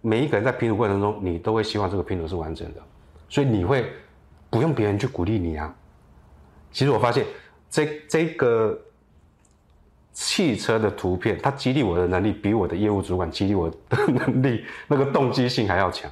[0.00, 2.80] 每一个人在拼图过程中，你都会希望这个拼图是完整的。
[3.28, 3.90] 所以你会
[4.48, 5.74] 不用别人去鼓励你啊？
[6.72, 7.24] 其实我发现
[7.70, 8.78] 这这个
[10.12, 16.10] 汽车的图片，它激励我的能力比我的业务主管激励我的能力那个动机性还要强。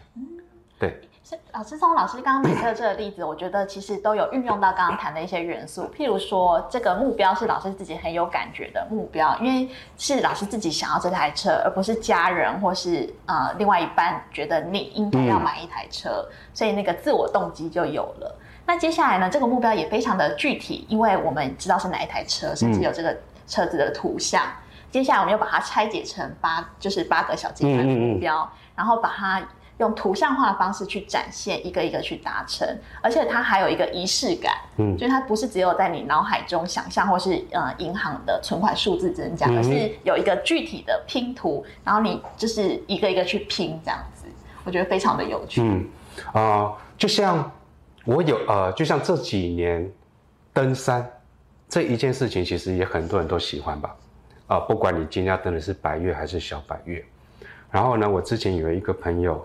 [1.34, 1.40] 对。
[1.52, 5.90] 老师从老师刚刚举的这个例子，我觉得其实都有运用到刚刚谈的一些元素。
[5.96, 18.38] 譬如说，这个目标是老师自己很有感觉的目标，因为是老师自己想要这台车，而不是家人或是呃另外一半觉得你应该要买一台车，所以那个自我动机就有了。
[18.66, 23.16] 那接下来呢，这个目标也非常的具体，因为我们知道是哪一台车，甚至有这个
[23.46, 24.42] 车子的图像。
[24.90, 29.42] 接下来我们又把它拆解成八，就是八个小阶段的目标，然后把它。
[29.78, 32.66] 用图像化的方式去展现，一个一个去达成，
[33.02, 44.26] 而且它还有一个仪式感，嗯，就是它不是只有在你脑海中想象，或是呃银行的存款数字增加，而是有一个具体的拼图，然后你就是一个一个去拼这样子，
[44.62, 45.60] 我觉得非常的有趣。
[45.60, 45.84] 嗯
[46.32, 47.50] 啊，就像
[48.04, 49.90] 我有呃，就像这几年
[50.52, 51.04] 登山
[51.68, 53.96] 这一件事情，其实也很多人都喜欢吧，
[54.46, 57.04] 啊，不管你今天登的是白月还是小白月，
[57.72, 59.44] 然后呢，我之前有一个朋友。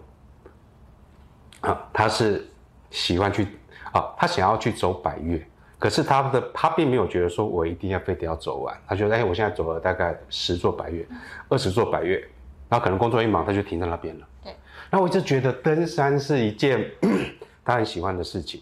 [1.62, 2.48] 啊，他是
[2.90, 3.48] 喜欢去
[3.92, 5.46] 啊，他想要去走百越，
[5.78, 11.06] 可是他的他并没有觉得说我一定要非得要走完，他觉得哎，我现在走了大概十座百越，
[11.50, 12.18] 二十座百越，
[12.70, 14.28] 然后可能工作一忙他就停在那边了。
[14.44, 14.56] 对，
[14.90, 16.86] 然后我一直觉得登山是一件
[17.66, 18.62] 他很喜欢的事情，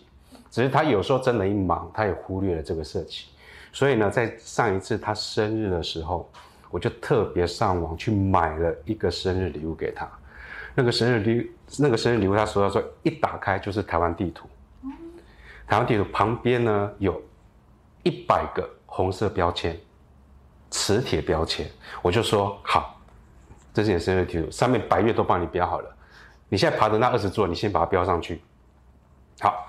[0.50, 3.30] 只是他有时候真的一忙，他也忽略了这个事情。
[3.72, 6.30] 所以呢，在上一次他生日的时候，
[6.72, 10.10] 我就特别上网去买了一个生日礼物给他。
[10.80, 14.48] 那个生日礼，那个生日礼物，他说：“他说一打开就是台湾地图，
[15.66, 17.20] 台湾地图旁边呢有
[18.04, 19.76] 一百个红色标签，
[20.70, 21.68] 磁铁标签。”
[22.04, 23.02] 我就说：“好，
[23.74, 25.98] 这是你的生日地图，上面白月都帮你标好了。
[26.48, 28.40] 你现在爬的那二十座，你先把它标上去。
[29.40, 29.66] 好，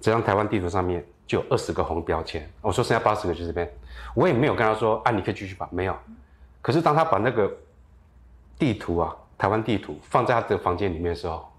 [0.00, 2.50] 这张台湾地图上面就有二十个红标签。
[2.60, 3.72] 我说剩下八十个就这边，
[4.16, 5.96] 我也没有跟他说啊，你可以继续爬，没有。
[6.60, 7.48] 可是当他把那个
[8.58, 11.50] 地图啊。”台湾地图放在他的房间里面的时候，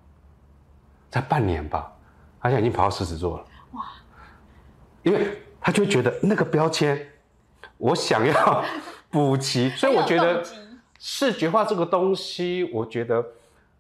[1.09, 1.91] 才半年吧，
[2.39, 3.45] 他现在已经跑到狮子座了。
[3.71, 3.81] 哇！
[5.01, 7.09] 因为他就觉得那个标签，
[7.79, 8.63] 我想要
[9.09, 10.45] 补齐，所以我觉得
[10.99, 13.25] 视觉化这个东西，我觉得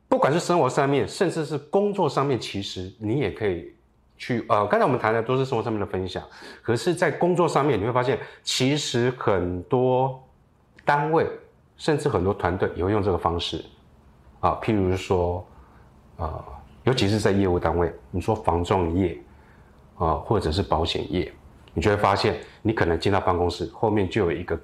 [0.07, 3.71] 不管是生活上面，甚至是工作上面，其实你也可以
[4.17, 6.23] 去呃，刚才我们谈的都是生活上面的分享，
[6.63, 10.27] 可是，在工作上面你会发现，其实很多
[10.83, 11.29] 单位
[11.77, 13.63] 甚至很多团队也会用这个方式
[14.41, 15.45] 啊，譬如说，
[16.17, 16.43] 呃，
[16.83, 19.17] 尤其是在业务单位，你说防撞业
[19.97, 21.31] 啊，或者是保险业，
[21.73, 24.59] 你就会发现，你可能进到办公室后面就有一个，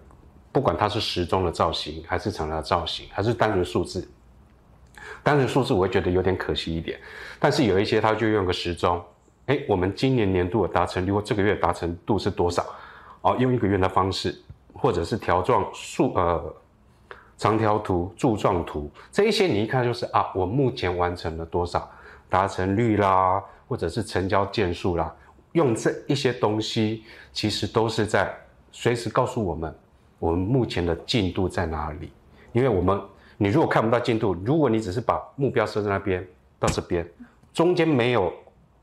[0.51, 4.05] 不管它是时钟的造型，还是长的造型，还是单纯数字，
[5.23, 6.99] 单纯数字我会觉得有点可惜一点，
[7.39, 9.01] 但是有一些它就用个时钟。
[9.45, 12.65] 哎，我们今年年度的达成率或这个月达成度是多少？
[13.21, 14.37] 哦，用一个月的方式，
[14.73, 16.53] 或者是条状数呃
[17.37, 21.89] 长条图、柱状图这一些，你一看就是啊，我目前完成了多少
[22.29, 25.15] 达成率啦，或者是成交件数啦，
[25.53, 28.35] 用这一些东西，其实都是在
[28.71, 29.73] 随时告诉我们
[30.19, 32.11] 我们目前的进度在哪里。
[32.53, 32.99] 因为我们
[33.37, 37.07] 你如果看不到进度，如果你只是把目标设在那边到这边，
[37.53, 38.33] 中间没有。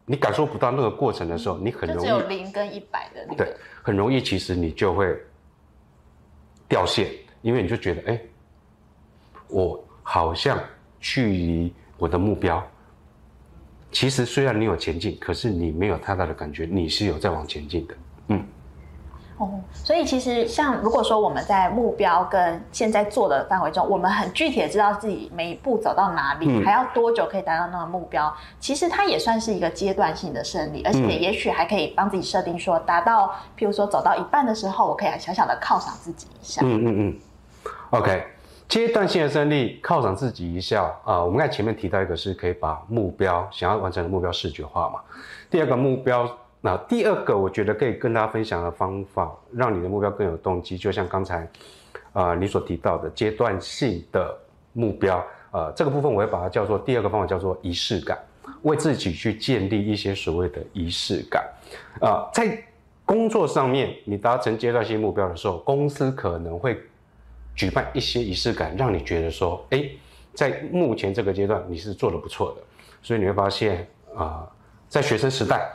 [0.06, 5.18] 你感受不到那个过程的时候，你很容易只有零跟一百的那个，对，很容易其实你就会
[6.68, 8.20] 掉线，因为你就觉得，哎，
[9.54, 10.58] 我好像
[10.98, 12.60] 距离我的目标，
[13.92, 17.94] 其实虽然你有前进，可是你没有太大的感觉，你是有在往前进的，
[18.28, 18.44] 嗯。
[19.38, 36.62] 哦，所以其实像如果说我们在目标跟现在做的范围中，我们很具体的知道自己每一步走到哪里，还要多久可以达到那个目标，其实它也算是一个阶段性的胜利，而且也许还可以帮自己设定说，达到譬如说走到一半的时候，我可以小小的犒赏自己一下。
[36.64, 37.20] 嗯嗯嗯。
[37.90, 38.24] OK，
[38.74, 41.22] 阶段性的胜利，犒赏自己一下啊。
[41.22, 45.00] 我们看前面提到一个是可以把目标想要完成的目标视觉化嘛，
[45.48, 46.28] 第二个目标。
[46.60, 51.48] 那第二个，我觉得可以跟大家分享的方法，让你的目标更有动机，就像刚才，
[52.14, 54.36] 呃，你所提到的阶段性的
[54.72, 58.18] 目标，呃，这个部分我会把它叫做第二个方法，叫做仪式感，
[58.62, 61.48] 为自己去建立一些所谓的仪式感。
[62.00, 62.60] 啊，在
[63.04, 66.82] 工作上面，你达成阶段性目标的时候，公司可能会
[67.54, 69.88] 举办一些仪式感，让你觉得说，哎，
[70.34, 72.62] 在目前这个阶段你是做的不错的，
[73.02, 73.86] 所以你会发现，
[74.16, 74.46] 啊，
[74.88, 75.70] 在学生时代。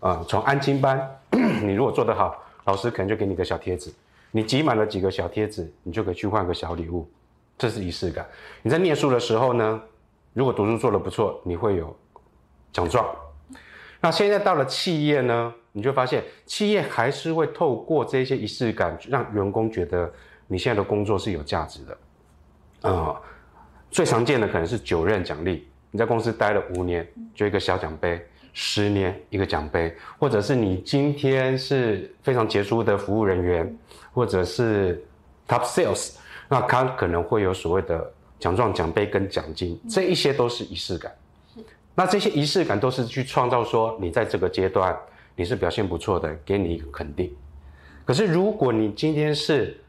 [0.00, 0.98] 啊，从安亲班，
[1.62, 3.92] 你如果做得好，老师可能就给你个小贴纸，
[4.30, 7.06] 你集满了几个小贴纸，你就可以去换个小礼物，
[7.58, 8.26] 这是仪式感。
[8.62, 9.78] 你在念书的时候呢，
[10.32, 11.94] 如果读书做得不错，你会有
[12.72, 13.14] 奖状。
[14.00, 20.10] 那现在到了企业呢，你就发现企业还是会透过这些仪式感，让员工觉得
[20.50, 22.90] 你现在的工作是有价值的。
[22.90, 23.14] 啊，
[23.88, 28.20] 最常见的可能是九任奖励，你在公司待了五年，就一个小奖杯。
[28.52, 33.78] 十年一个奖杯，或者是你今天是非常杰出的服务人员，
[34.12, 35.00] 或者是
[35.46, 36.16] top sales，
[36.48, 41.14] 那他可能会有所谓的奖状、奖杯跟奖金，这一些都是仪式感。
[41.94, 44.98] 那这些仪式感都是去创造说你在这个阶段
[45.36, 47.32] 你是表现不错的，给你一个肯定。
[48.04, 49.80] 可是如果你今天是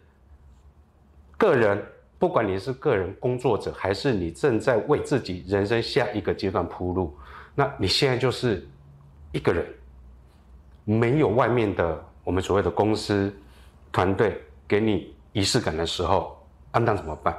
[1.41, 1.83] 个人，
[2.19, 7.17] 不管你是个人工作者，还是你正在为自己人生下一个阶段铺路。
[7.55, 8.63] 那你现在就是
[9.31, 9.65] 一个人，
[10.85, 13.35] 没有外面的我们所谓的公司
[13.91, 17.35] 团队给你仪式感的时候，安当怎么办？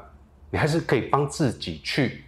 [0.50, 2.24] 你还是可以帮自己去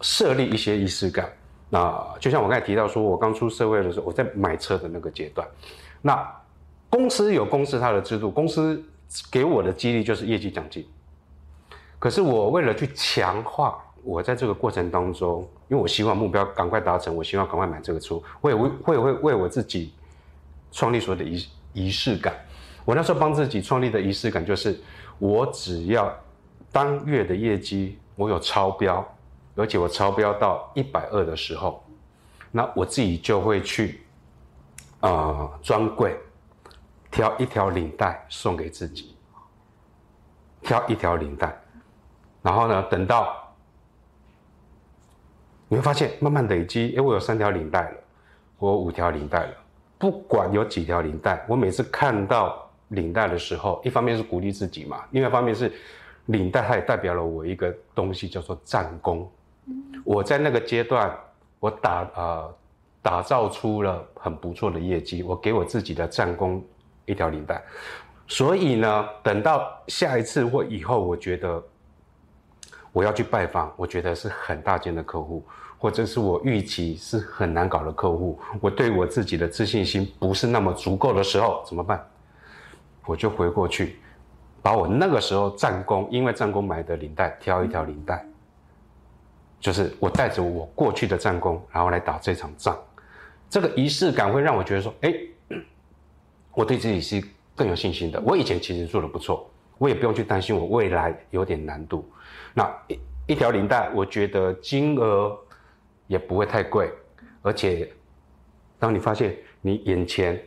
[0.00, 1.30] 设立一些仪式感。
[1.70, 5.46] 那就像我刚才提到，说我刚出社会的时候，我在买车的那个阶段，
[6.00, 6.28] 那
[6.90, 8.84] 公司有公司它的制度，公司
[9.30, 10.86] 给我的激励就是业绩奖金。
[11.98, 13.82] 可是我为了去强化。
[14.04, 19.94] 我在这个过程当中，因为我希望目标赶快达成，我希望赶快买这个车，我也会会会为我自己
[20.72, 22.34] 创立所谓的仪仪式感。
[22.84, 24.76] 我那时候帮自己创立的仪式感就是，
[25.20, 26.12] 我只要
[26.72, 29.06] 当月的业绩我有超标，
[29.54, 31.80] 而且我超标到一百二的时候，
[32.50, 34.00] 那我自己就会去
[34.98, 36.18] 啊专柜
[37.12, 39.14] 挑一条领带送给自己，
[40.62, 41.56] 挑一条领带，
[42.42, 43.38] 然后呢等到。
[45.68, 47.96] 你会发现，慢慢累积，哎，我有三条领带了，
[48.58, 49.54] 我有五条领带了。
[49.98, 55.72] 不管有几条领带，我每次看到领带的时候，一方面是鼓励自己嘛，另外一方面是
[56.26, 59.30] 领带它也代表了我一个东西，叫做战功。
[60.04, 61.10] 我在那个阶段，
[61.58, 62.54] 我打呃
[63.00, 66.62] 打造出了很不错的业绩，我给我自己的战功
[67.04, 67.62] 一条领带。
[68.26, 71.62] 所以呢，等到下一次或以后，我觉得
[72.92, 75.44] 我要去拜访，我觉得是很大件的客户。
[75.78, 82.08] 或者是我预期是很难搞的客户，我对我自己的自信心不是那么足够的时候，怎么办？
[83.04, 83.96] 我就回过去，
[84.62, 88.24] 把我那个时候战功，因为战功买的领带挑一条领带，
[89.58, 92.78] 就是我带着我过去的战功，然后来打这场仗。
[93.50, 95.12] 这个仪式感会让我觉得说，哎，
[96.54, 97.22] 我对自己是
[97.56, 98.20] 更有信心的。
[98.20, 102.10] 我以前其实做的不错，我也不用去担心我未来有点难度。
[102.54, 102.98] 那一
[103.28, 105.36] 一条领带，我觉得金额
[106.06, 106.92] 也不会太贵，
[107.40, 107.90] 而且
[108.78, 110.42] 当你发现你眼前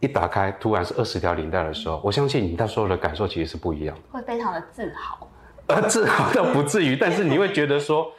[0.00, 4.02] 一打开，突然是二十条领带的时候，我相信你那时候的感受其实是不一样的。
[4.10, 5.28] 会非常的自豪。
[5.66, 8.12] 呃， 自豪倒不至于，但是你会觉得说，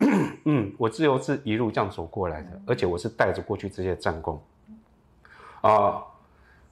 [0.44, 4.42] 嗯，我自由是一路这样走过来的，而且我是带着过去这些战功，
[5.62, 6.02] 啊，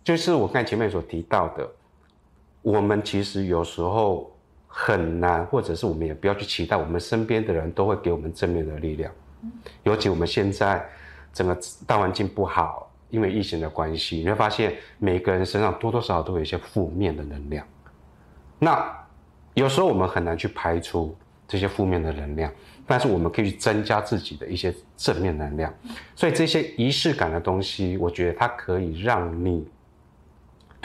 [0.09, 1.71] 就是我看前面所提到的，
[2.63, 4.35] 我们其实有时候
[4.67, 9.13] 很难，或者是我们也不要去期待，我们身边的人都会给我们正面的力量，
[9.83, 10.83] 尤其我们现在
[11.31, 11.55] 整个
[11.87, 17.67] 大环境不好，因为疫情的关系，你会发现每个人身上多多少少都有一些负面的能量，
[18.59, 18.91] 那。
[19.53, 21.15] 有时候我们很难去排除
[21.47, 22.51] 这些负面的能量，
[22.87, 25.75] 但是我们可以去增加自己的一些正面能量。
[26.15, 29.69] 所以这些仪式感的东西，我觉得它可以让你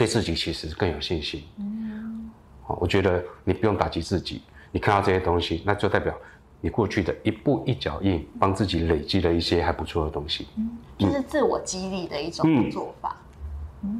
[0.04, 1.42] 对自己其实更有信心。
[1.58, 2.30] 嗯，
[2.62, 6.14] 好，我觉得你不用打击自己，你看到这些东西，那就代表
[6.60, 10.46] 你过去的一步一脚印，帮自己累积了一些还不错的东西。
[10.56, 13.16] 嗯，就是自我激励的一种做法。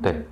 [0.02, 0.26] 对。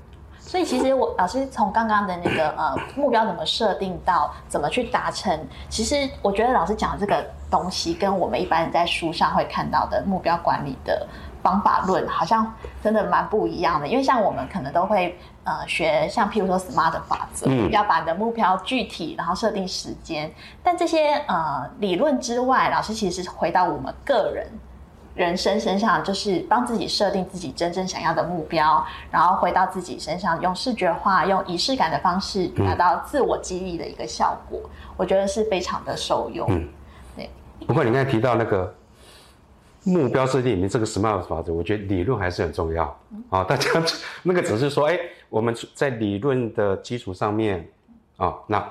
[0.45, 11.07] 所以其实我老师从刚刚的那个呃目标怎么设定到怎么去达成，其实我觉得老师讲的这个东西跟我们一般人在书上会看到的目标管理的
[11.43, 12.51] 方法论好像
[12.83, 13.87] 真的蛮不一样的。
[13.87, 20.33] 因为像我们可能都会呃学像譬如说 SMART 法则，要把你的目标具体，然后设定时间。
[20.63, 24.47] 但这些呃理论之外，老师其实是回到我们个人。
[25.15, 34.59] 人生身上就是帮自己设定自己真正想要的目标，然后回到自己身上，用视觉化、用仪式感的方式达到自我激励的一个效果，
[34.97, 36.47] 我觉得是非常的受用。
[36.49, 36.67] 嗯，
[37.15, 37.29] 对。
[37.67, 38.75] 不过你刚才提到那个
[39.85, 42.85] 目标设定里面这个 SMART 法则，我觉得理论还是很重要
[43.31, 43.45] 啊。
[43.45, 43.69] 大家
[44.23, 47.69] 那个只是说，哎，我们在理论的基础上面
[48.17, 48.65] 啊，那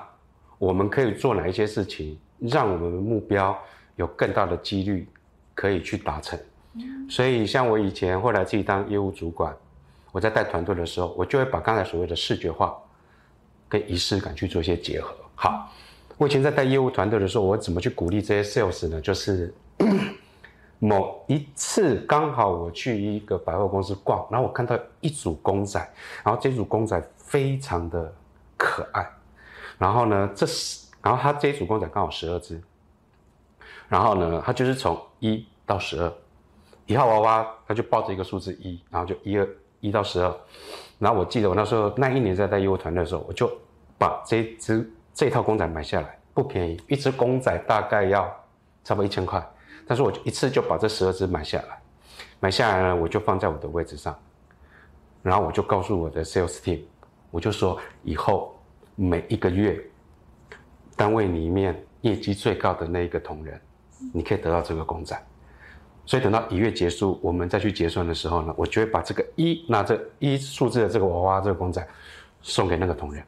[0.58, 3.58] 我们可以做哪一些事情，让我们的目标
[3.96, 5.06] 有更大的几率。
[5.54, 6.36] 可以去达成，
[7.10, 9.54] 所以像我以前后来自己当业务主管，
[10.10, 12.74] 我在带团队的时候，我就会把刚才所谓的视觉化
[13.68, 15.14] 跟仪式感去做一些结合。
[15.34, 15.70] 好，
[16.16, 18.98] 我以前在带业务团队的时候，我怎么去鼓励这些 sales 呢？
[18.98, 19.52] 就是
[20.84, 25.78] 某一次刚好我去一个百货公司逛，然后我看到一组公仔，
[26.24, 28.12] 然后这组公仔非常的
[28.56, 29.08] 可爱，
[29.78, 32.60] 然后呢，这是然后它这一组公仔刚好十二只。
[33.88, 36.12] 然后呢，他就是从一到十二，
[36.86, 40.34] 一号娃娃他就抱着一个数字一，然后就一二一到十二。
[40.98, 43.48] 然后我记得我那时候那一年在带业务团队的时候，我就
[43.96, 48.24] 把这只这套公仔买下来，不便宜，一只公仔大概要
[48.82, 49.40] 差不多一千块。
[49.86, 51.80] 但是我就一次就把这十二只买下来，
[52.40, 54.16] 买下来呢，我就放在我的位置上，
[55.22, 56.80] 然后我就告诉我的 sales team，
[57.30, 58.58] 我就说以后
[58.94, 59.78] 每一个月
[60.96, 63.60] 单位里面业绩最高的那一个同仁。
[64.12, 65.16] 你可以得到这个公仔，
[66.04, 71.86] 所以等到一月结束，我们再去结算的时候呢，我就会把这个一拿这一数字的这个娃娃这个公仔
[72.40, 73.24] 送给那个同仁。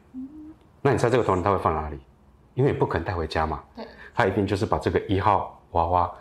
[0.81, 1.97] 那你猜这个同仁他会放哪里？
[2.55, 3.63] 因为你不可能带回家嘛。
[3.73, 3.87] 对。
[4.13, 6.13] 他一定就是把这个一号娃娃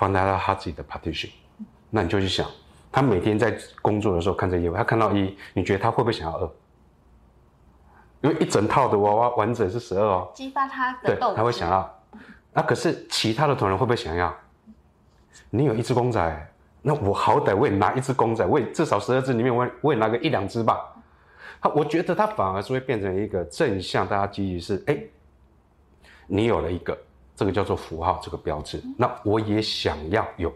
[0.00, 1.28] 放在他自己的 partition。
[1.90, 2.48] 那你就去想，
[2.90, 6.50] 他每天在工作的时候看这业务，他看到一，你觉得他会不会想要二？
[8.22, 10.30] 因为一整套的娃娃完整是十二哦。
[10.34, 11.36] 激发他的对。
[11.36, 12.00] 他会想要。
[12.54, 14.34] 那可是其他的同仁会不会想要？
[15.50, 20.80] 你有一只公仔，那我好歹我也拿一只公仔，我也至少十二只里面我我也拿个一两只吧。
[21.60, 24.96] 他我觉得他反而是会变成一个正向，大家记忆是：哎，
[26.26, 26.96] 你有了一个
[27.40, 30.52] 这个叫做符号这个标志，那我也想要有。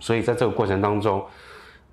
[0.00, 1.24] 所以在这个过程当中，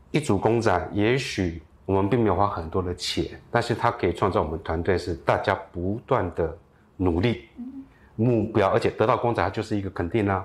[0.10, 6.58] 一组公仔，也许我们并没有花很多的钱，但是它可以创造我们团队是大家不断的
[6.98, 7.50] 努力。
[8.16, 10.44] 目标，而且得到公仔，它就是一个肯定啦。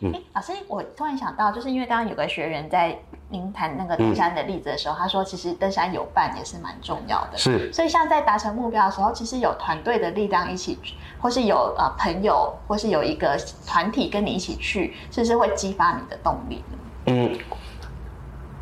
[0.00, 7.38] 嗯，老师，我突然想到，就是因为刚刚有个学员在您谈那个登山的例子的时候，他说其实登山有伴也是蛮重要的。
[7.38, 10.78] 是，所以像在达成目标的时候，其实有团队的力量一起，
[11.20, 16.78] 或是有呃朋友，或是有一个团体跟你一起去，是不是会激发你的动力呢？
[17.06, 17.38] 嗯，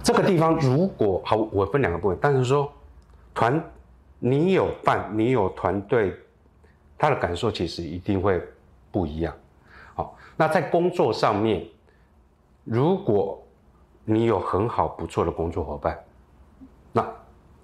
[0.02, 2.70] 这个地方如果好，我分两个部分，但是说
[3.34, 3.62] 团，
[4.18, 6.14] 你有伴，你有团队。
[6.98, 8.40] 他的感受其实一定会
[8.92, 9.34] 不一样。
[9.94, 11.66] 好，那在工作上面，
[12.64, 13.40] 如果
[14.04, 15.98] 你有很好不错的工作伙伴，
[16.92, 17.06] 那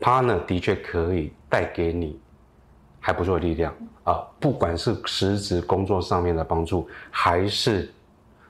[0.01, 2.20] partner 的确可以带给你
[3.01, 3.74] 还不错的力量
[4.05, 7.93] 啊，不管是实质工作上面的帮助，还是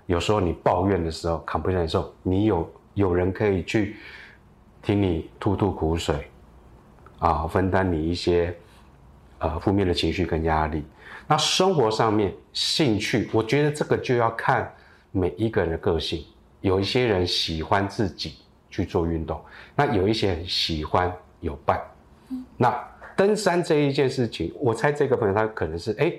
[0.06, 3.96] 有时候你抱怨的时候，complain 的时候，你有有人可以去
[4.82, 6.30] 听你吐吐苦水，
[7.18, 8.56] 啊，分担你一些
[9.38, 10.84] 呃负面的情绪跟压力。
[11.28, 14.74] 那生活上面兴趣，我觉得这个就要看
[15.12, 16.24] 每一个人的个性。
[16.62, 19.40] 有一些人喜欢自己去做运动，
[19.76, 21.80] 那有一些人喜欢有伴。
[22.56, 22.76] 那
[23.14, 26.12] 登山这一件事情，我猜这个朋友他可能是哎，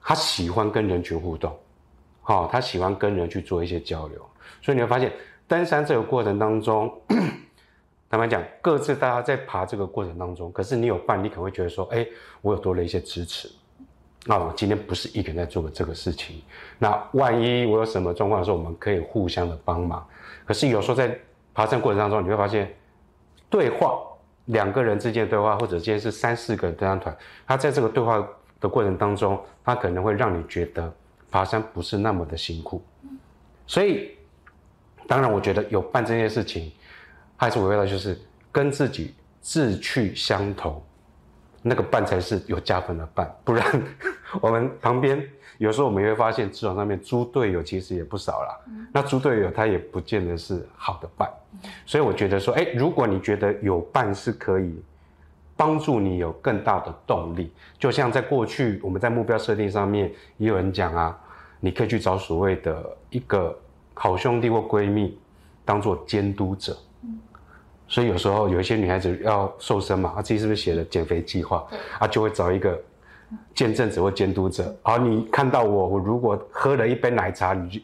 [0.00, 1.54] 他喜欢跟人群互动，
[2.22, 4.24] 好，他喜欢跟人去做一些交流。
[4.62, 5.12] 所以你会发现，
[5.46, 6.90] 登山这个过程当中，
[8.08, 12.06] 坦白讲，各自大家在爬这个过程当中，可是你有伴，你可能会觉得说，哎，
[12.40, 13.50] 我有多了一些支持。
[14.26, 16.42] 那我今天不是一个人在做这个事情，
[16.78, 20.06] 那万一我有什么状况的时候，我们可以互相的帮忙。
[20.44, 21.18] 可是有时候在
[21.54, 22.70] 爬山过程当中，你会发现，
[23.48, 23.98] 对话
[24.46, 27.16] 两个人之间的对话，或者今天是三四个登山团，
[27.46, 28.22] 他在这个对话
[28.60, 30.92] 的过程当中，他可能会让你觉得
[31.30, 32.82] 爬山不是那么的辛苦。
[33.66, 34.10] 所以，
[35.08, 36.70] 当然我觉得有办这件事情，
[37.36, 38.20] 还是回到就是
[38.52, 40.84] 跟自己志趣相投。
[41.62, 43.82] 那个伴才是有加分的伴，不然
[44.40, 45.22] 我们旁边
[45.58, 48.58] 有时候我们也会发现职场上面猪队友其实也不少啦。
[48.92, 51.30] 那猪队友他也不见得是好的伴，
[51.84, 54.82] 所以我觉得说，哎，如果你觉得有伴是可以
[55.56, 61.18] 帮助你有更大的动力，就像在过去我们在目标设定上面也有人讲啊，
[61.60, 63.54] 你可以去找所谓的一个
[63.92, 65.18] 好兄弟或闺蜜
[65.64, 66.74] 当做监督者。
[67.90, 71.66] 所以有时候有一些女孩子要瘦身嘛，她自己是不是写了减肥计划？
[71.98, 72.80] 啊，就会找一个
[73.52, 74.72] 见证者或监督者。
[74.82, 77.80] 好，你看到我，我如果喝了一杯奶茶，你就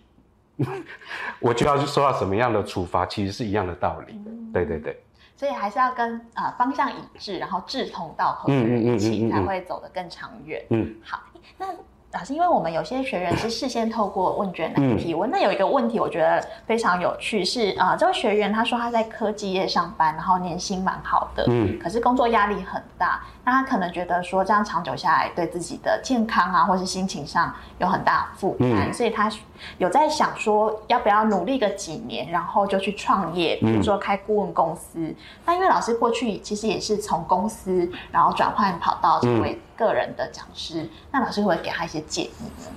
[1.41, 3.05] 我就要受到什么样的处罚？
[3.05, 4.19] 其实是一样的道理。
[4.53, 5.03] 对对对。
[5.35, 10.65] 所以还是要跟啊方向一致，然后志同道合的人一起，才会走得更长远。
[10.71, 11.21] 嗯，好，
[11.59, 11.67] 那。
[12.13, 23.21] 老师，因为我们有些学员是事先透过问卷来提问，那有一个问题我觉得非常有趣，是啊，这位学员他说他在科技业上班，然后年薪蛮好的，嗯，可是工作压力很大。
[23.45, 29.31] 那他可能觉得说，这样长久下来，对自己的健康啊，或是心情上有很大负担，所以他
[29.79, 35.15] 有在想说，要不要努力个几年，然后就去创业，比如说开顾问公司。
[35.45, 42.71] 那因为老师过去其实也是从公司，然后转换跑道成为个人的讲师，那老师会给他一些建议呢？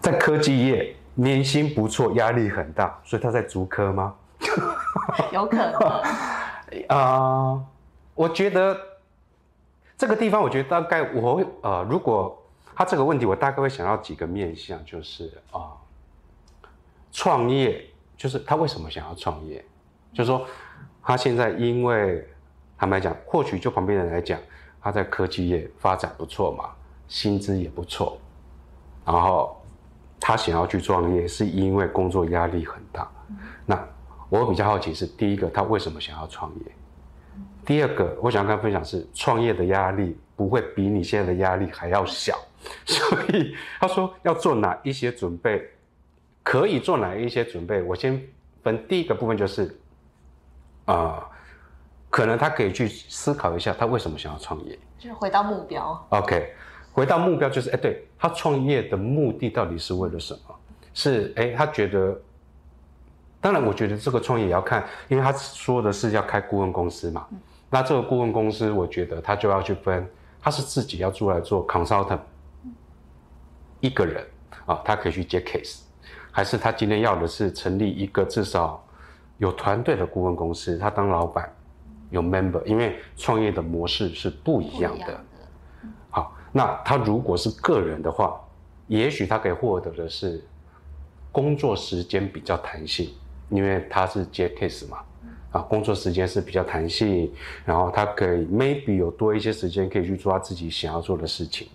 [0.00, 4.14] 在科技业，年薪不错，压力很大，所以他在足科吗？
[5.32, 5.72] 有可能。
[6.88, 7.60] 啊，
[8.14, 8.76] 我觉得。
[9.98, 12.38] 这个地方，我觉得大概我会呃，如果
[12.74, 15.72] 他这个问题，我大概会想到几个面向，就是啊，
[17.10, 17.82] 创业，
[18.14, 19.64] 就是他为什么想要创业？
[20.12, 20.46] 就是说，
[21.02, 22.28] 他现在因为
[22.76, 24.38] 坦白讲，或许就旁边人来讲，
[24.86, 26.70] 他在科技业发展不错嘛，
[27.08, 28.16] 薪资也不错，
[29.04, 29.60] 然后
[30.20, 33.10] 他想要去创业，是因为工作压力很大。
[33.66, 33.84] 那
[34.28, 36.72] 我比较好奇是，第一个，他为什么想要创业？
[37.64, 42.38] 第二个，我想跟他分享是创业的压力不会比你现在的压力还要小，
[42.86, 45.68] 所以他说要做哪一些准备，
[46.44, 47.82] 可以做哪一些准备。
[47.82, 48.24] 我先
[48.62, 49.76] 分第一个部分就是，
[50.84, 51.28] 啊，
[52.16, 56.06] 可能他可以去思考一下他为什么想要创业，就是回到目标。
[56.08, 56.54] OK，
[56.90, 60.56] 回到目标就是哎，对他创业的目的到底是为了什么？
[60.94, 62.18] 是哎，他觉得，
[63.38, 67.26] 当然我觉得这个创业也要看，因为他说的是要开顾问公司嘛。
[67.68, 70.08] 那这个顾问公司，我觉得他就要去分，
[70.40, 72.20] 他是自己要出来做 consultant，
[73.80, 74.26] 一个人
[74.64, 75.80] 啊，他可以去接 case，
[76.30, 78.82] 还是他今天要的是成立一个至少
[79.36, 81.54] 有团队的顾问公司，他当老板，
[82.10, 85.20] 有 member，因为创业的模式是不一样的。
[86.10, 88.40] 好，那他如果是个人的话，
[88.86, 90.42] 也许他可以获得的是
[91.32, 93.10] 工作时间比较弹性，
[93.50, 94.98] 因为他是接 case 嘛。
[95.52, 97.32] 啊，工作时间是比较弹性，
[97.64, 101.68] 然后他可以 maybe 有多一些时间可以去做他自己想要做的事情。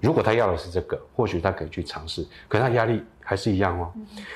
[0.00, 3.92] 如果他要的是这个，或许他可以去尝试，可他压力还是一样哦。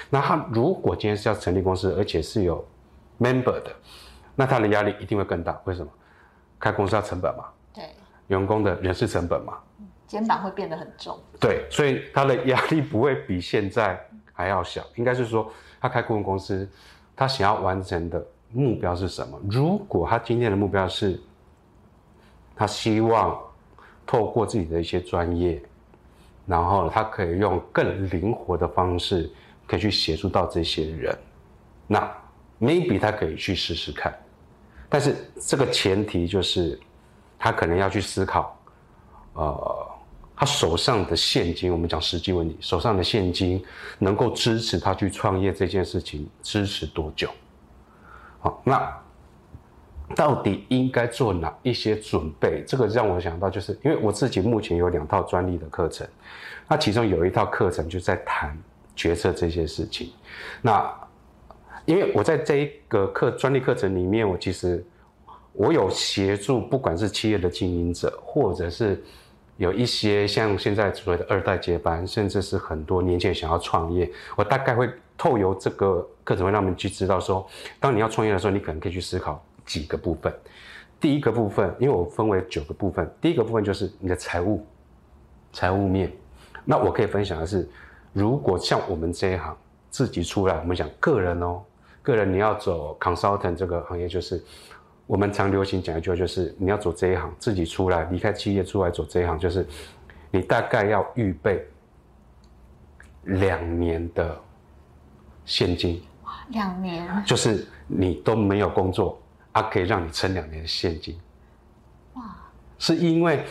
[0.08, 2.64] 那他如果今天是要成立公司，而且是有
[3.20, 3.74] member 的，
[4.34, 5.60] 那他的压力一定会更大。
[5.64, 5.90] 为什么？
[6.58, 7.84] 开公司要成本嘛，对，
[8.28, 9.58] 员工的人事成本嘛，
[10.06, 11.18] 肩膀会变得很重。
[11.38, 14.00] 对，所以他的压力不会比现在
[14.32, 14.82] 还要小。
[14.94, 16.68] 应该是说，他开顾问公司。
[17.16, 19.40] 他想要完成的目标是什么？
[19.48, 21.20] 如果他今天的目标是，
[22.56, 23.40] 他希望
[24.04, 25.62] 透过自己的一些专业，
[26.44, 29.30] 然后他可以用更灵活的方式，
[29.64, 31.16] 可以去协助到这些人，
[31.86, 32.00] 那
[32.60, 34.12] maybe 他可以去试试看。
[34.94, 36.78] 但是这个前提就是，
[37.36, 38.56] 他可能要去思考，
[39.32, 39.90] 呃，
[40.36, 43.60] 他手上的现金，我们讲实际问题，手上的现金
[43.98, 47.28] 能够支持他去创业这件事情，支持多久？
[48.38, 49.02] 好，那
[50.14, 52.62] 到底应该做哪一些准备？
[52.64, 56.06] 这个让我想到，就是因为我自己目前有两套专利的课程，
[56.68, 58.56] 那其中有一套课程就在谈
[58.94, 60.12] 决策这些事情。
[60.62, 60.88] 那
[61.86, 64.84] 因为我在这一个课专利课程里面，我其实
[65.52, 69.02] 我有协助，不管是企业的经营者，或者是
[69.56, 77.46] 有一些像现在所谓的二代接班，甚至是很多年轻人想要创业，我大概会透由这个课程会让他们去知道说，
[77.78, 80.32] 当你要创业的时候，你可能可以去思考几个部分。
[80.98, 84.64] 第一个部分，因为我分为九个部分，第一个部分就是你的财务，
[85.52, 86.10] 财务面。
[86.64, 87.68] 那我可以分享的是，
[88.14, 89.54] 如果像我们这一行
[89.90, 91.62] 自己出来，我们讲个人哦，
[92.04, 94.40] 个人你要走 consultant 这个行业，就是
[95.06, 99.66] 我们常流行讲一句话，就是你要走这一行，自己出来离开企业出来走这一行，就是
[100.30, 101.66] 你大概要预备
[103.22, 104.38] 两年的
[105.46, 106.02] 现金，
[106.50, 109.18] 两年，就是你都没有工作，
[109.52, 111.18] 啊，可以让你撑两年的现金。
[112.14, 112.22] 哇，
[112.78, 113.44] 是因为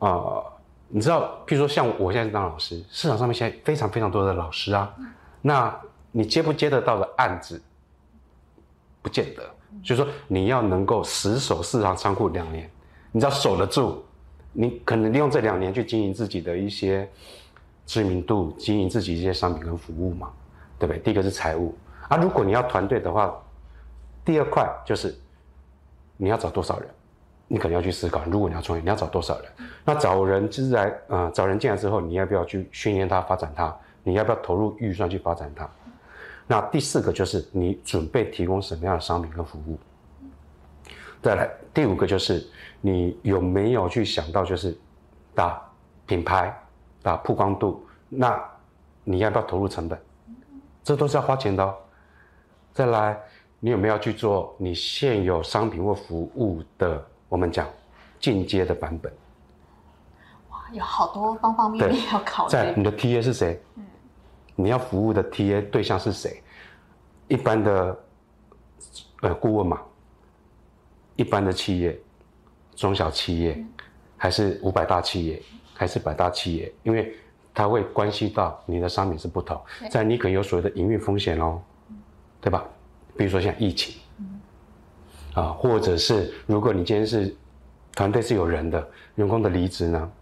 [0.00, 0.52] 呃，
[0.88, 4.94] 你知道，譬如说像我现在是当老师，市场上面现在非常非常多的老师啊，
[5.40, 5.74] 那
[6.12, 7.60] 你接不接得到的案子，
[9.06, 9.42] 不见得。
[9.84, 12.68] 就是说你要能够死守市场仓库两年，
[13.12, 14.04] 你只要守得住，
[14.52, 17.08] 你可能利用这两年去经营自己的一些
[17.84, 20.32] 知名度，经营自己一些商品跟服务嘛，
[20.76, 20.98] 对不对？
[20.98, 21.72] 第一个是财务
[22.08, 23.32] 啊，如果你要团队的话，
[24.24, 25.16] 第二块就是
[26.16, 26.88] 你要找多少人，
[27.46, 29.52] 你可能要去思考，如果你要创业，你要找多少人？
[29.84, 33.72] 那找人就是来，呃，找人进来之后，你要不要去训练他、发展他？
[34.02, 35.68] 你要不要投入预算去发展他？
[36.46, 39.78] 那第四个就是你准备提供什么样的商品和服务。
[41.22, 42.46] 再来，第五个就是
[42.80, 44.78] 你有没有去想到就是
[45.34, 45.60] 打
[46.06, 46.56] 品牌、
[47.02, 47.84] 打曝光度？
[48.08, 48.40] 那
[49.02, 49.98] 你要不要投入成本？
[50.84, 51.74] 这都是要花钱的哦。
[52.72, 53.18] 再来，
[53.58, 57.66] 你有没有去做你现有商品或服务的我们讲
[58.20, 59.12] 进阶的版本？
[60.50, 62.52] 哇，有好多方方面面要考虑。
[62.52, 63.60] 在你的 TA 是谁？
[63.74, 63.84] 嗯。
[64.56, 66.42] 你要服务的 TA 对象是谁？
[67.28, 67.98] 一般的
[69.20, 69.80] 呃顾问嘛，
[71.14, 71.98] 一般的企业、
[72.74, 73.64] 中小企业，
[74.16, 75.42] 还是五百大企业，
[75.74, 76.72] 还是百大企业？
[76.82, 77.14] 因为
[77.52, 81.60] 它会关系到你的商品是不同，在你可能有所谓的营运风险哦，
[82.40, 82.64] 对吧？
[83.16, 83.94] 比如说像疫情，
[85.34, 87.34] 啊，或者是如果你今天是
[87.94, 90.12] 团队是有人的，员工的离职呢，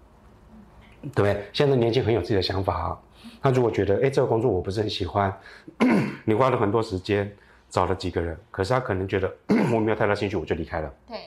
[1.03, 1.47] 对不对？
[1.53, 3.01] 现在年轻很有自己的想法啊。
[3.43, 5.33] 他如果觉得，哎，这个工作我不是很喜欢，
[6.25, 7.31] 你花了很多时间
[7.69, 9.31] 找了几个人，可是他可能觉得
[9.73, 10.93] 我没有太大兴趣，我就离开了。
[11.09, 11.19] 对，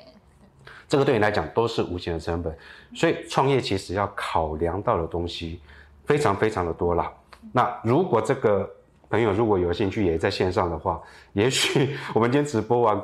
[0.88, 2.56] 这个对你来讲都是无形的成本，
[2.96, 5.60] 所以创业其实要考量到的东西
[6.06, 7.12] 非常非常的多啦。
[7.52, 8.70] 那如果这个
[9.10, 11.02] 朋友如果有兴趣也在线上的话，
[11.34, 13.02] 也许 我们今天直播完，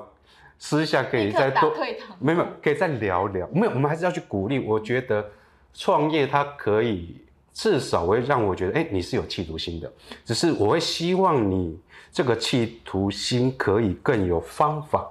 [0.58, 1.72] 私下可以再多，
[2.20, 3.48] 没有，可以再聊聊。
[3.54, 4.60] 没有，我们还是要去鼓励。
[4.60, 5.30] 我觉得
[5.74, 7.22] 创业它可以。
[7.54, 9.92] 至少会让我觉得，哎，你是有企图心的。
[10.26, 11.80] 只是我会希望你
[12.12, 15.08] 这个企图心可以更有方法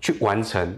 [0.00, 0.76] 去完成，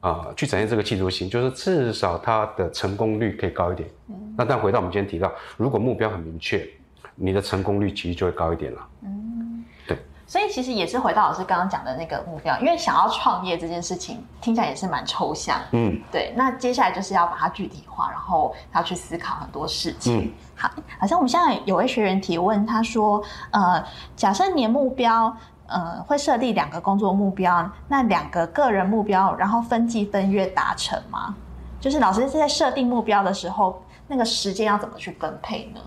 [0.00, 3.88] 啊，去展现这个企图心，就是至少它的成功率可以高一点。
[4.36, 6.66] 那但回到我们今天提到，如果目标很明确，
[7.14, 8.88] 你的成功率其实就会高一点了。
[10.32, 15.60] 所以其实也是回到老师刚刚讲的那个目标，因为想要创业这件事情听起来也是蛮抽象。
[15.72, 16.32] 嗯，对。
[16.34, 20.24] 那接下来就是要把它具体化，然后要去思考很多事情。
[20.24, 23.84] 嗯，好，好像我们现在有位学员提问，他说：呃，
[24.16, 31.34] 假设年目标，呃，会设立两个工作目标，那两个个人目标，然后分季分月达成吗？
[31.78, 35.80] 就是老师是在设定目标的时候，那个时间要怎么去分配呢？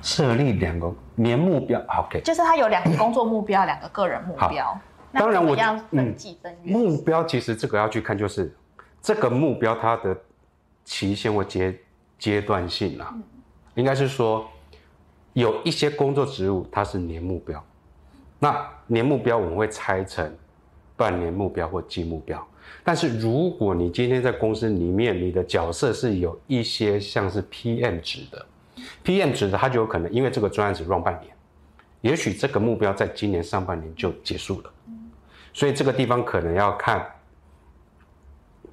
[0.00, 4.80] 设立两个年目标，OK，就是他有两个工作目标，两个个人目标。
[5.12, 6.72] 当然我要分几分月。
[6.72, 8.52] 目标其实这个要去看，就是
[9.00, 10.16] 这个目标它的
[10.84, 11.78] 期限或阶
[12.18, 13.14] 阶段性啊，
[13.76, 14.44] 应该是说
[15.32, 17.64] 有一些工作职务它是年目标，
[18.40, 20.36] 那年目标我们会拆成
[20.96, 22.44] 半年目标或季目标。
[22.82, 28.44] 但是如果你今天在公司里面，你的角色是有一些像是 PM 值的。
[29.04, 31.34] PM 值的，他就有可能因为这个专案只 run 半年，
[32.00, 34.72] 也许这个目标在今年上半年就结束了，
[35.52, 37.06] 所以这个地方可能要看，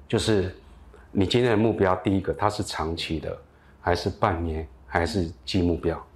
[0.08, 0.54] 就是
[1.10, 3.36] 你今天的目标，第一个它是长期的，
[3.80, 6.06] 还是半年，还是季目标？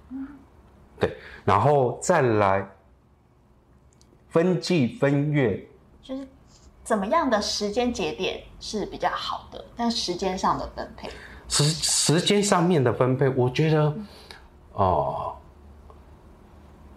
[0.99, 1.15] 对，
[1.45, 2.67] 然后再来
[4.29, 5.63] 分季分月，
[6.01, 6.27] 就是
[6.83, 9.63] 怎么样的时间节点是比较好的？
[9.75, 11.09] 但时间上的分配，
[11.49, 13.93] 时时间上面的分配，我觉得，
[14.73, 15.35] 哦，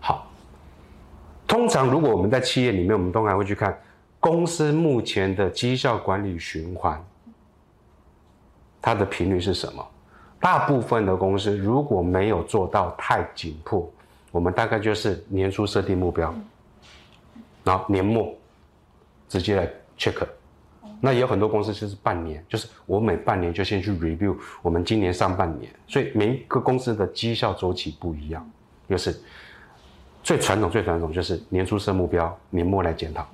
[0.00, 0.26] 好。
[1.46, 3.78] 通常如果我们在企业里面，我们都还会去看
[4.18, 7.02] 公司目前的绩效管理循环，
[8.82, 9.86] 它的频率是什么？
[10.40, 13.92] 大部分的公司如果没有做到太紧迫，
[14.30, 16.34] 我们大概就是年初设定目标，
[17.62, 18.32] 然后年末
[19.28, 20.26] 直接来 check。
[21.02, 28.48] 那也有很多公司就是半年，就是我每半年就先去 review 我们今年上半年，所以每一个公司的绩效周期不一样。
[28.88, 29.18] 就是
[30.22, 33.26] 最传统、最传统就是年初设目标，年末来检讨。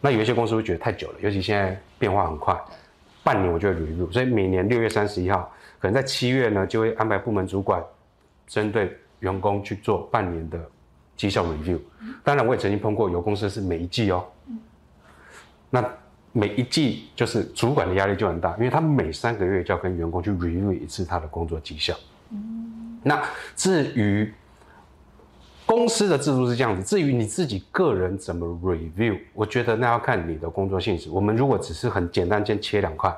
[0.00, 2.58] 那有一些公司会觉得太久了，尤其现在变化很快，
[3.22, 4.10] 半年我就会 review。
[4.10, 7.80] 所以每年六月三十一号，可能在七月呢，就会安排部门主管
[8.46, 10.58] 针对员工去做半年的
[11.16, 11.78] 绩效 review。
[12.24, 14.24] 当然，我也曾经碰过有公司是每一季哦，
[15.70, 15.84] 那。
[16.32, 21.94] 每一季就是主管的压力就很大，因为他每三个月就要跟员工去 review 一次他的工作绩效。
[23.02, 23.22] 那
[23.54, 24.32] 至于
[25.66, 31.10] 公司的制度是这样子，至于你自己个人怎么 review，我觉得那要看你的工作性质。
[31.10, 33.14] 我们如果只是很简单先切两块，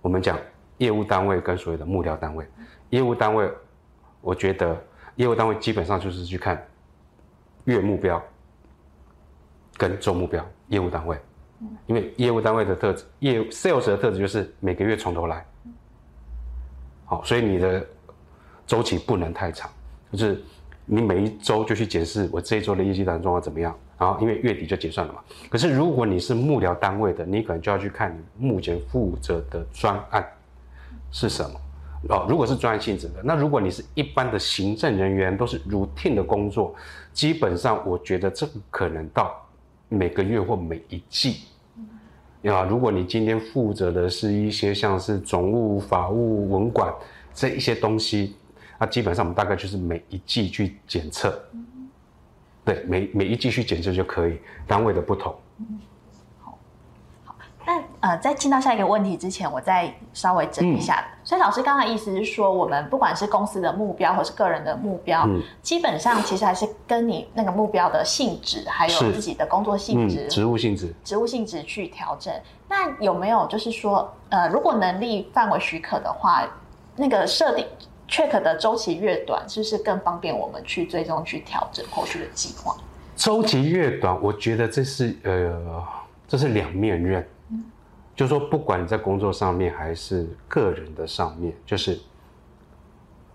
[0.00, 0.38] 我们讲
[0.78, 2.46] 业务单位跟所谓的幕僚单位。
[2.90, 3.50] 业务单位，
[4.20, 4.80] 我觉得
[5.16, 6.64] 业务单位基本上就是去看
[7.64, 8.22] 月目标
[9.76, 10.44] 跟周目标。
[10.68, 11.18] 业务单位。
[11.86, 15.46] 因为业务单位的特质，业务 sales 的特质就是每个月从头来，
[17.06, 17.84] 好，所以你的
[18.66, 19.70] 周期不能太长，
[20.12, 20.42] 就是
[20.84, 25.20] 你每一周就去检视我这一周的业绩单状况怎么样，然后因为月底就结算了嘛。
[25.48, 30.26] 可是如果你是幕僚单位的，你可能就要去看你目前负责的专案
[31.10, 31.60] 是什么
[32.10, 32.26] 哦。
[32.28, 36.74] 如果是专案性质的，那如果你是一般的行政人员，都是 routine 的工作，
[37.14, 39.42] 基本上我觉得这个可能到。
[39.88, 41.42] 每个月或每一季，
[42.44, 46.92] 啊，如果你今天负责的是一些像是总务、法务、文管
[47.32, 48.34] 这一些东西，
[48.78, 51.40] 那基本上我们大概就是每一季去检测，
[52.64, 55.34] 对，每每一季去检测就可以，单位的不同。
[58.00, 61.04] 那呃，在进到下一个问题之前，我再稍微整一下。
[61.24, 65.28] 所以老师刚刚意思是说，我们不管是公司的目标，或是个人的目标，
[65.62, 72.32] 基本上其实还是跟你那个目标的性质，还有自己的工作性质、职务性质、职务性质去调整。
[72.68, 76.46] 那有没有就是说，呃，如果能力范围许可的话，
[76.94, 77.66] 那个设定
[78.08, 82.76] check 的周期越短，是不是更方便我们去最终去调整后续的计划？
[83.16, 85.82] 周期越短，我觉得这是呃，
[86.28, 87.26] 这是两面刃。
[88.16, 92.00] 就是说，不管你在工作上面还是个人的上面，就是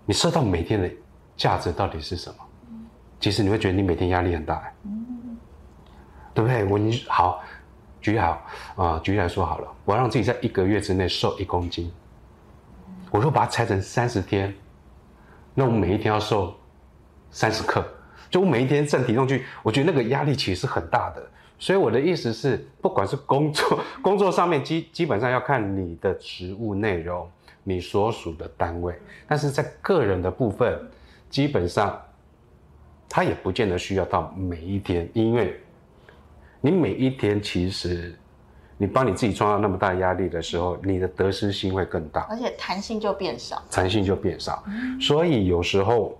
[0.04, 0.90] 你设到每天的
[1.36, 2.36] 价值到底是什么？
[3.20, 4.60] 其实你会觉得你每天压力很大，
[6.34, 6.64] 对不对？
[6.64, 7.40] 我你好，
[8.00, 11.92] 举好啊，举例来说好了，我让自己在一个月之内瘦一公斤，
[13.12, 14.52] 我如果把它拆成三十天，
[15.54, 16.52] 那我每一天要瘦
[17.30, 17.86] 三十克，
[18.28, 21.24] 就我每一天正体重去，我觉得那个压力其实是很大的。
[21.62, 27.30] 所以我的意思是，不管是工作 工作上面基基本上要看你的职务内容，
[27.62, 28.92] 你所属的单位，
[29.28, 30.76] 但是在个人的部分，
[31.30, 32.02] 基本上，
[33.08, 35.56] 他也不见得需要到每一天，因为，
[36.60, 38.12] 你每一天其实，
[38.76, 44.64] 你帮你自己创造那么大压力的时候，你的得失心会更大，而且弹性就变少，弹性就变少，
[45.00, 46.18] 所以有时候，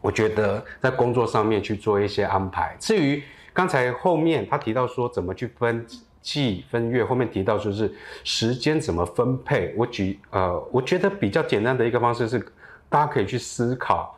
[0.00, 3.22] 我觉得在工作上面去做一些安排，至于。
[3.52, 5.86] 刚才后面他提到说怎么去分
[6.20, 7.92] 季分月，后面提到就是
[8.24, 9.74] 时间怎么分配。
[9.76, 12.38] 我举呃，我觉得比较简单的一个方式是，
[12.88, 14.16] 大家可以去思考，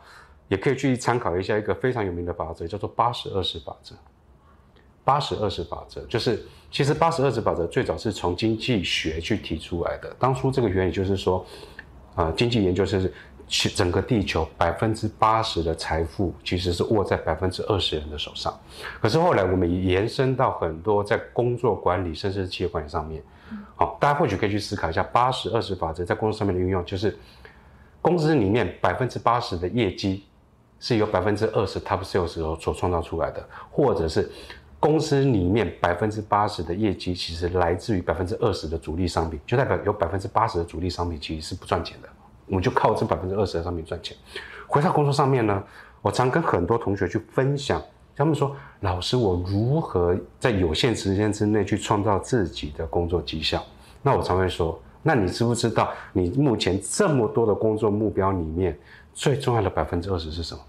[0.48, 3.94] 也可以去参考一下一个非常有名的法则，叫做八十二十法则。
[5.02, 10.14] 八十二十法则就是，其实八十二十法则最早是从经济学去提出来的。
[10.18, 11.44] 当初这个原理就是说，
[12.14, 13.12] 啊，经济研究是。
[13.46, 18.58] 其整个地球百分之八十的财富其实是握在百分之二十人的手上，
[19.00, 23.22] 可是后来我们延伸到很多在工作管理甚至是企业管理上面，
[23.76, 27.16] 好，大家或许可以去思考一下八十二十法则在工作上面的运用，就是
[28.00, 30.24] 公司里面百分之八十的业绩
[30.80, 34.30] 是由百分之二十 top sales 所所创造出来的，或者是
[34.80, 42.08] 公司里面百分之八十的业绩其实来自于百分之二十的主力商品，就代表有百分之八十的主力商品其实是不赚钱的。
[42.46, 44.16] 我们就靠这百分之二十的商品赚钱。
[44.66, 45.62] 回到工作上面呢，
[46.02, 47.82] 我常跟很多同学去分享，
[48.16, 53.64] 他们说：“老师，我如何在有限时间之内去创造自己的工作绩效？”
[54.02, 58.78] 那我常会说：“那你知不知道，你目前这么多的工作目标里面，
[59.12, 60.60] 最重要的百分之二十是什么？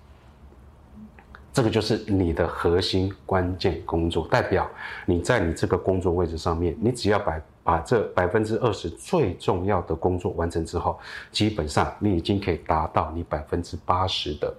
[1.51, 4.69] 这个就是你的核心关键工作，代表
[5.05, 10.99] 你在你这个工作位置上面，你只要把把这百分之二十最重要的工作完成之后，
[11.31, 14.53] 基本上你已经可以达到你百分之八十的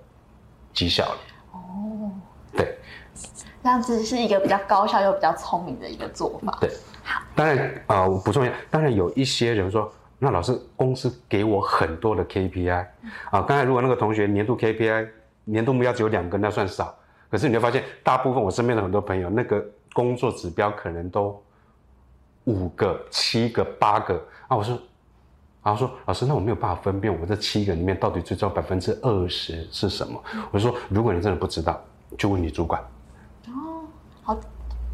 [0.72, 1.18] 绩效了。
[1.52, 2.10] 哦，
[2.56, 2.76] 对，
[3.62, 6.58] 这样子是一个比较高效又比较聪明的一个做法。
[6.60, 6.68] 对，
[7.04, 9.88] 好，当然啊，我补充一下，当然有一些人说，
[10.18, 12.86] 那老师公司给我很多的 KPI
[13.30, 15.08] 啊，刚才如果那个同学年度 KPI。
[15.48, 16.92] 年度目标只有两个，那算少。
[17.30, 21.40] 可是你会发现，大部分我身边的很多朋友，那个工作指标可能都
[22.46, 24.56] 五个、七个、八个啊。
[24.56, 24.76] 我说，
[25.62, 30.20] 然后说老师，那我没有办法分辨我这七个里面到底最重要百分之二十是什么。
[30.50, 31.80] 我说，如果你真的不知道，
[32.18, 32.80] 就问你主管。
[33.48, 33.84] 哦，
[34.22, 34.36] 好。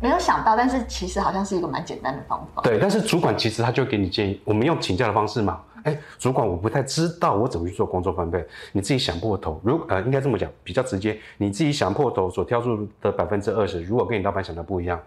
[0.00, 2.62] 没有想到，但是其实好像是一个蛮简单的方法。
[2.62, 5.62] 对，但是主管其实他就给你建议，我们用请教的方式嘛。
[5.84, 9.60] 哎，主管，我不太知道我怎么去做工作分配，你自己想破头。
[9.62, 15.00] 如呃，应该这么讲，比较直接，你自己想破头所挑出的百分之二十，如果跟你老板想的不一样，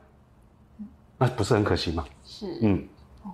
[1.18, 2.06] 那不是很可惜吗？
[2.38, 2.88] 是，嗯，
[3.24, 3.32] 哦。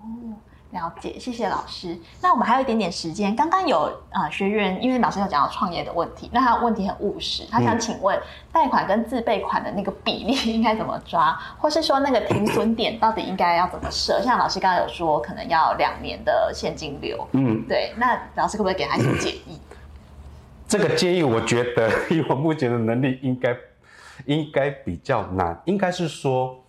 [0.71, 1.97] 了解，谢谢老师。
[2.21, 8.17] 那我们还有一点点时间，刚刚有啊学员，因为老师有讲到创业的问题，那他问题很务实，他想请问
[8.53, 14.21] 贷款跟自备款的那个比例应该怎么抓，或是说那个停损点到底应该要怎么设？
[14.21, 17.93] 像老师刚刚有说，可能要两年的现金流，嗯，对。
[17.97, 19.59] 那老师可不可以给他一些建议？
[20.69, 23.57] 这个建议，我觉得 以我目前的能力，应该
[24.25, 26.60] 应该比较难，应该是说。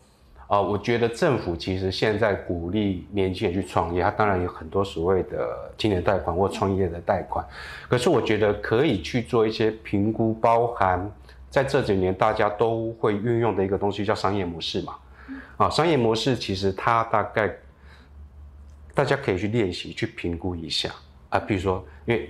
[0.53, 7.42] 啊，我觉得政府其实现在鼓励年轻人去创业，它当然有很多所谓的青年贷款或创业的贷款，
[7.88, 11.11] 可是我觉得可以去做一些评估，包含
[11.48, 14.94] 在这几年大家都会运用的一个东西叫商业模式嘛。
[15.57, 17.50] 啊，商业模式其实它大概
[18.92, 20.90] 大家可以去练习去评估一下
[21.30, 22.28] 啊，比如说，因为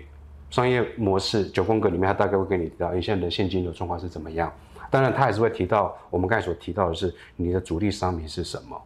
[0.48, 4.52] 商业模式九宫格里面，它大概会给你提到你现在的现金流状况是怎么样。
[4.92, 8.78] 当然，他还是会提到我们刚才所提到的是你的主力商品是什么。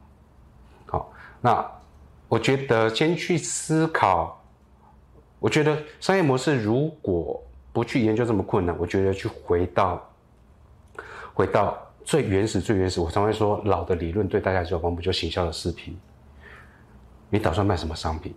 [0.87, 1.69] 好，那
[2.29, 4.41] 我觉得先去思考。
[5.41, 7.43] 我觉得商业模式如果
[7.73, 10.01] 不去研究这么困难，我觉得去回到
[11.35, 13.01] 回到最原始、最原始。
[13.01, 15.99] 我常会说，老的理论对大家有帮助，就行销的视频。
[17.29, 18.33] 你打算卖什么商品？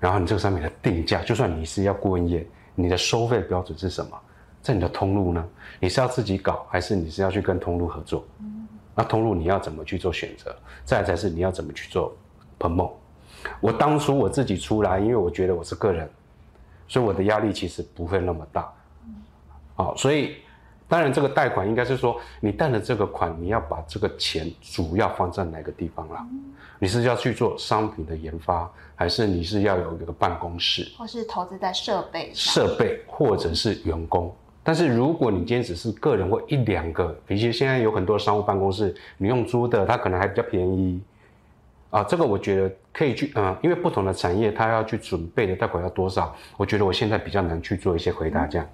[0.00, 4.20] 然后你这个商品的定价，就算你是要顾问业，你的收费标准是什么？
[4.62, 5.44] 在你的通路呢？
[5.80, 8.24] 你是要自己搞，还是你是要去跟通路合作？
[8.94, 10.54] 那通路你要怎么去做选择？
[10.84, 12.14] 再才是你要怎么去做
[12.58, 12.92] promo。
[13.60, 16.08] 我当初我自己出来，因为我觉得我是个人，
[16.86, 18.72] 所以我的压力其实不会那么大。
[19.74, 20.36] 好，所以
[20.86, 26.24] 当然这个贷款应该是说，你贷的这个款，你要把这个钱主要放在哪个地方了？
[26.78, 32.30] 你是要去做商品的研发，还是你是要有一个办公室，或是投资在设备？
[32.34, 34.32] 设备或者是员工？
[34.64, 41.00] 但是如果你今天只是个人或一两个，比如现在有很多商务办公室，你用租的，它可能还比较便宜，
[41.90, 48.66] 啊，这个我觉得可以去，嗯，因为不同的产业，它要去准备的贷款要多少，我觉得我现在比较难去做一些回答这样。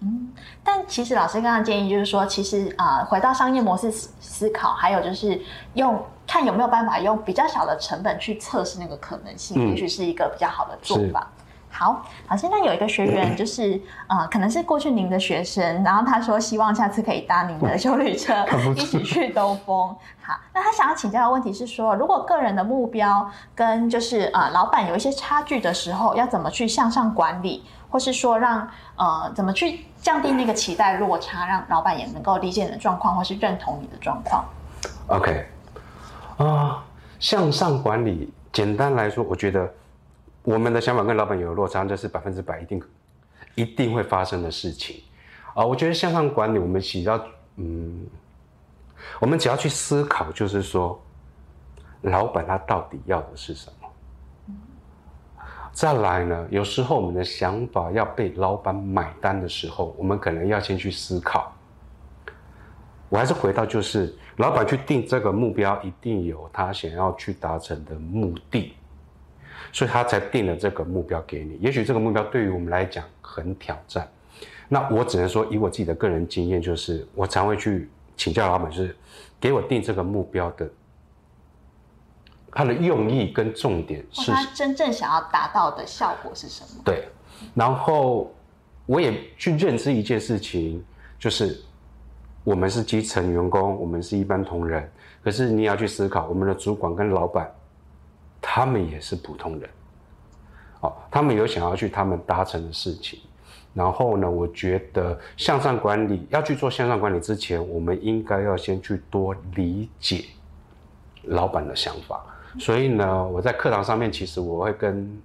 [0.00, 0.28] 嗯，
[0.64, 5.40] 但其实老师刚刚建议就是说，其实啊，回到商业模式思考，还有就是
[5.74, 11.30] 用看有没有办法用比较小的成本去测试那个可能性，也许是一个比较好的做法。
[11.78, 18.34] 好好，现在有一个学员，就是呃，可能是过去您的学生，然后他说希望下次可以搭您的修旅车
[18.74, 19.94] 一起去兜风。
[20.20, 34.44] 好，那他想要请教的问题是说，如果个人的目标跟就是呃老板有一些差距的时候，要怎么去向上管理，或是说让呃怎么去降低那个期待落差，让老板也能够理解你的状况，或是认同你的状况
[35.06, 35.46] ？OK，
[36.38, 36.82] 啊，
[37.20, 39.72] 向上管理，简单来说，我觉得。
[40.48, 42.82] 我们的想法跟老板有落差，这是百分之百一定
[43.54, 45.02] 一定会发生的事情
[45.52, 45.62] 啊！
[45.62, 47.22] 我觉得向上管理，我们只要
[47.56, 48.06] 嗯，
[49.20, 50.98] 我们只要去思考，就是说，
[52.00, 55.44] 老板他到底要的是什么？
[55.70, 61.54] 再来呢，有时候我们的想法要被老板买单的时候，我们可能要先去思考。
[63.10, 68.72] 我还是回到，就是老板去定这个目标，一定有他想要去达成的目的。
[69.72, 71.58] 所以他才定了这个目标给你。
[71.60, 74.08] 也许这个目标对于我们来讲很挑战，
[74.68, 78.96] 那我只能说以我自己的个人经验，就是我常会去请教老板，就是
[79.40, 80.68] 给我定这个目标的，
[82.50, 86.82] 他的用意跟重点是他真正想要达到的效果是什么？
[86.84, 87.08] 对。
[87.54, 88.34] 然后
[88.86, 90.84] 我也去认知一件事情，
[91.18, 91.60] 就是
[92.42, 94.90] 我们是基层员工，我们是一般同仁，
[95.22, 97.48] 可是你要去思考，我们的主管跟老板。
[98.40, 99.68] 他们也是普通人，
[100.80, 103.20] 哦，他们有想要去他们达成的事情，
[103.74, 110.24] 然后呢，我觉得向上管理要去做向上管理之前，我们应该要先去多理解
[111.24, 112.24] 老板的想法。
[112.58, 115.20] 所以呢，我在课堂上面其实我会跟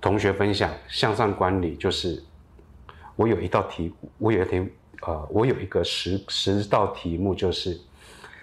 [0.00, 2.22] 同学分享向上管理，就是
[3.16, 4.68] 我有一道题，我有一题，
[5.02, 7.78] 呃，我有一个十十道题目，就是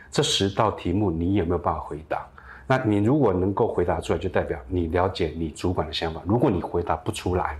[0.09, 2.25] 这十道题目你有没有办法回答？
[2.67, 6.21] 那你如果能够回答出来，就代表你了解你主管的想法。
[6.25, 7.57] 如果你回答不出来，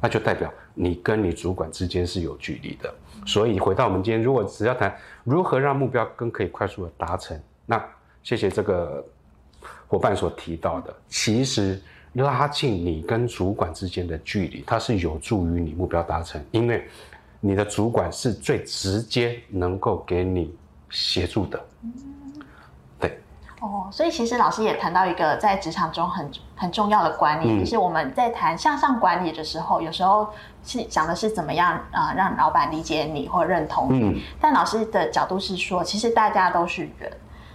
[0.00, 2.94] 那就代表你跟你主管之间是有距离的。
[3.26, 4.94] 所以回到我们今天，如果只要谈
[5.24, 7.84] 如何让目标更可以快速的达成，那
[8.22, 9.04] 谢谢这个
[9.88, 11.80] 伙伴所提到的，其实
[12.12, 16.86] 拉近你跟主管之间的距离，它是有助于你目标达成，因为
[17.40, 20.54] 你的主管是最直接能够给你
[20.90, 21.64] 协助的。
[23.60, 30.28] 哦，所以其实老师也谈到一个在职场中很很重要的观念，就是我们在谈向上管理的时候，有时候
[30.62, 34.22] 是讲的是怎么样啊让老板理解你或认同你。
[34.38, 37.10] 但老师的角度是说，其实大家都是人，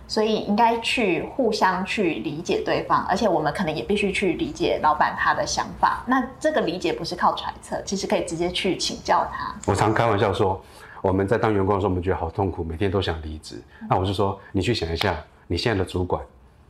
[0.08, 6.04] 所以应该去互相去理解对方，而且我们可能也必须去理解老板他的想法。
[6.08, 9.54] 那这个理解不是靠揣测，其实可以直接去请教他。
[9.68, 10.60] 我常开玩笑说，
[11.04, 13.62] 我们在当员工的时候，我们觉得好痛苦，每天都想离职。
[13.88, 15.16] 那我就说，你去想一下。
[15.52, 16.24] 你现在的主管，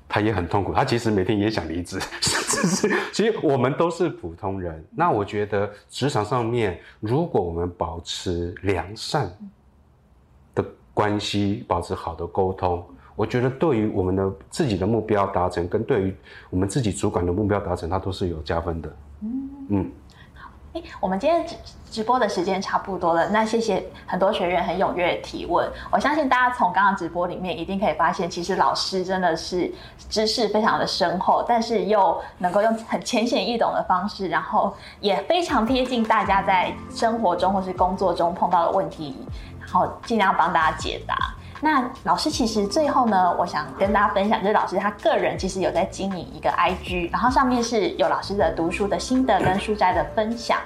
[0.09, 1.99] 他也很痛苦，他其实每天也想离职。
[3.13, 4.84] 其实我们都是普通人。
[4.89, 9.32] 那我觉得职场上面，如果我们保持良善
[10.55, 10.65] 的
[10.95, 12.84] 关系，保持好的沟通，
[13.15, 16.15] 我觉得对于我们的自己的目标达成，跟对于
[16.49, 18.95] 我们自己主管的目标达成，它都是有加分的。
[19.21, 19.91] 嗯嗯。
[20.74, 21.55] 哎，我们今天直
[21.91, 25.69] 直播的时间差不多了，那谢谢很多学员很踊跃提问。
[25.91, 29.69] 我相信大家从刚刚直播里面一定可以发现，其实老师真的是
[30.09, 39.17] 知识非常的深厚，但是又能够用很浅显易懂的方式，然后也非常贴近大家在生活中或是工作中碰到的问题，
[39.59, 41.36] 然后尽量帮大家解答。
[41.64, 50.57] 那老师其实最后呢，我想跟大家分享，就是老师他个人其实有在经营一个 IG，然后上面是有老师的读书的心得跟书斋的分享。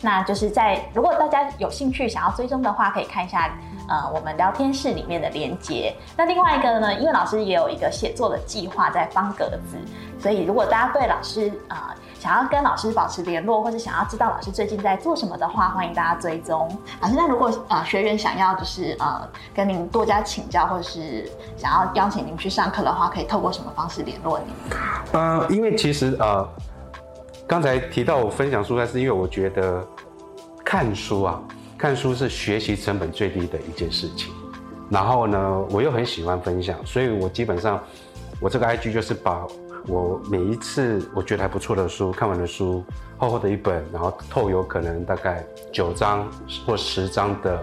[0.00, 3.50] 那就是在如果大家有兴趣想要追踪的话，可以看一下
[3.88, 5.92] 呃我们聊天室里面的连接。
[6.16, 9.76] 那另外一个呢，因为老师也有一个写作的计划在方格子，
[10.20, 11.94] 所以如果大家对老师啊。
[12.24, 16.66] 想要跟老师保持联络，或者想要知道老师最近在做什么的话，欢迎大家追踪
[17.02, 17.14] 老师。
[17.14, 24.48] 那如果呃学员想要就是呃跟您多加请教，或者是想要邀请您去上课的话，可以透过什么方式联络您？
[25.12, 26.48] 呃，因为其实呃
[27.46, 29.86] 刚才提到我分享书单，是因为我觉得
[30.64, 31.38] 看书啊，
[31.76, 34.32] 看书是学习成本最低的一件事情。
[34.88, 37.78] 然后呢，我又很喜欢分享，所以我基本上
[38.40, 39.46] 我这个 IG 就是把。
[39.86, 42.82] 我每一次我觉得还不错的书，看完的书，
[43.18, 46.26] 厚厚的一本，然后透有可能大概九张
[46.66, 47.62] 或十张的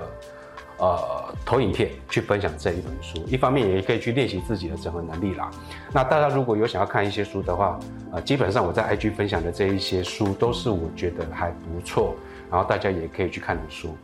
[0.77, 0.99] 呃
[1.43, 5.49] 投影片去分享这一本书，一方面也可以去练习自己的整合能力啦。
[5.91, 7.79] 那大家如果有想要看一些书的话，
[8.11, 12.15] 呃，基本上我在 IG 分享的这一些书都是我觉得还不错，
[12.51, 13.95] 然后大家也可以去看的书。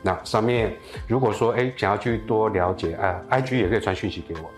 [0.00, 0.74] 那上面
[1.06, 4.50] 如果说哎想要去多了解，啊 i g 也可以传讯息给我。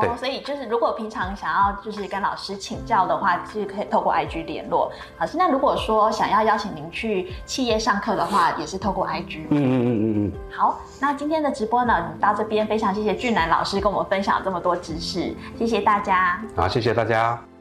[0.00, 5.38] 哦，所以就是如果平常想要就是跟老师请教的话，是可以透过 IG 联络老师。
[5.38, 9.46] 那如果说想要邀请您去企业上课的话，也是透过 IG。
[9.50, 10.32] 嗯嗯嗯嗯嗯。
[10.50, 16.42] 好，那今天的直播呢到这边，非常谢谢俊南老师跟我们分享这么多知识，谢谢大家。
[16.56, 17.53] 好，谢谢大家。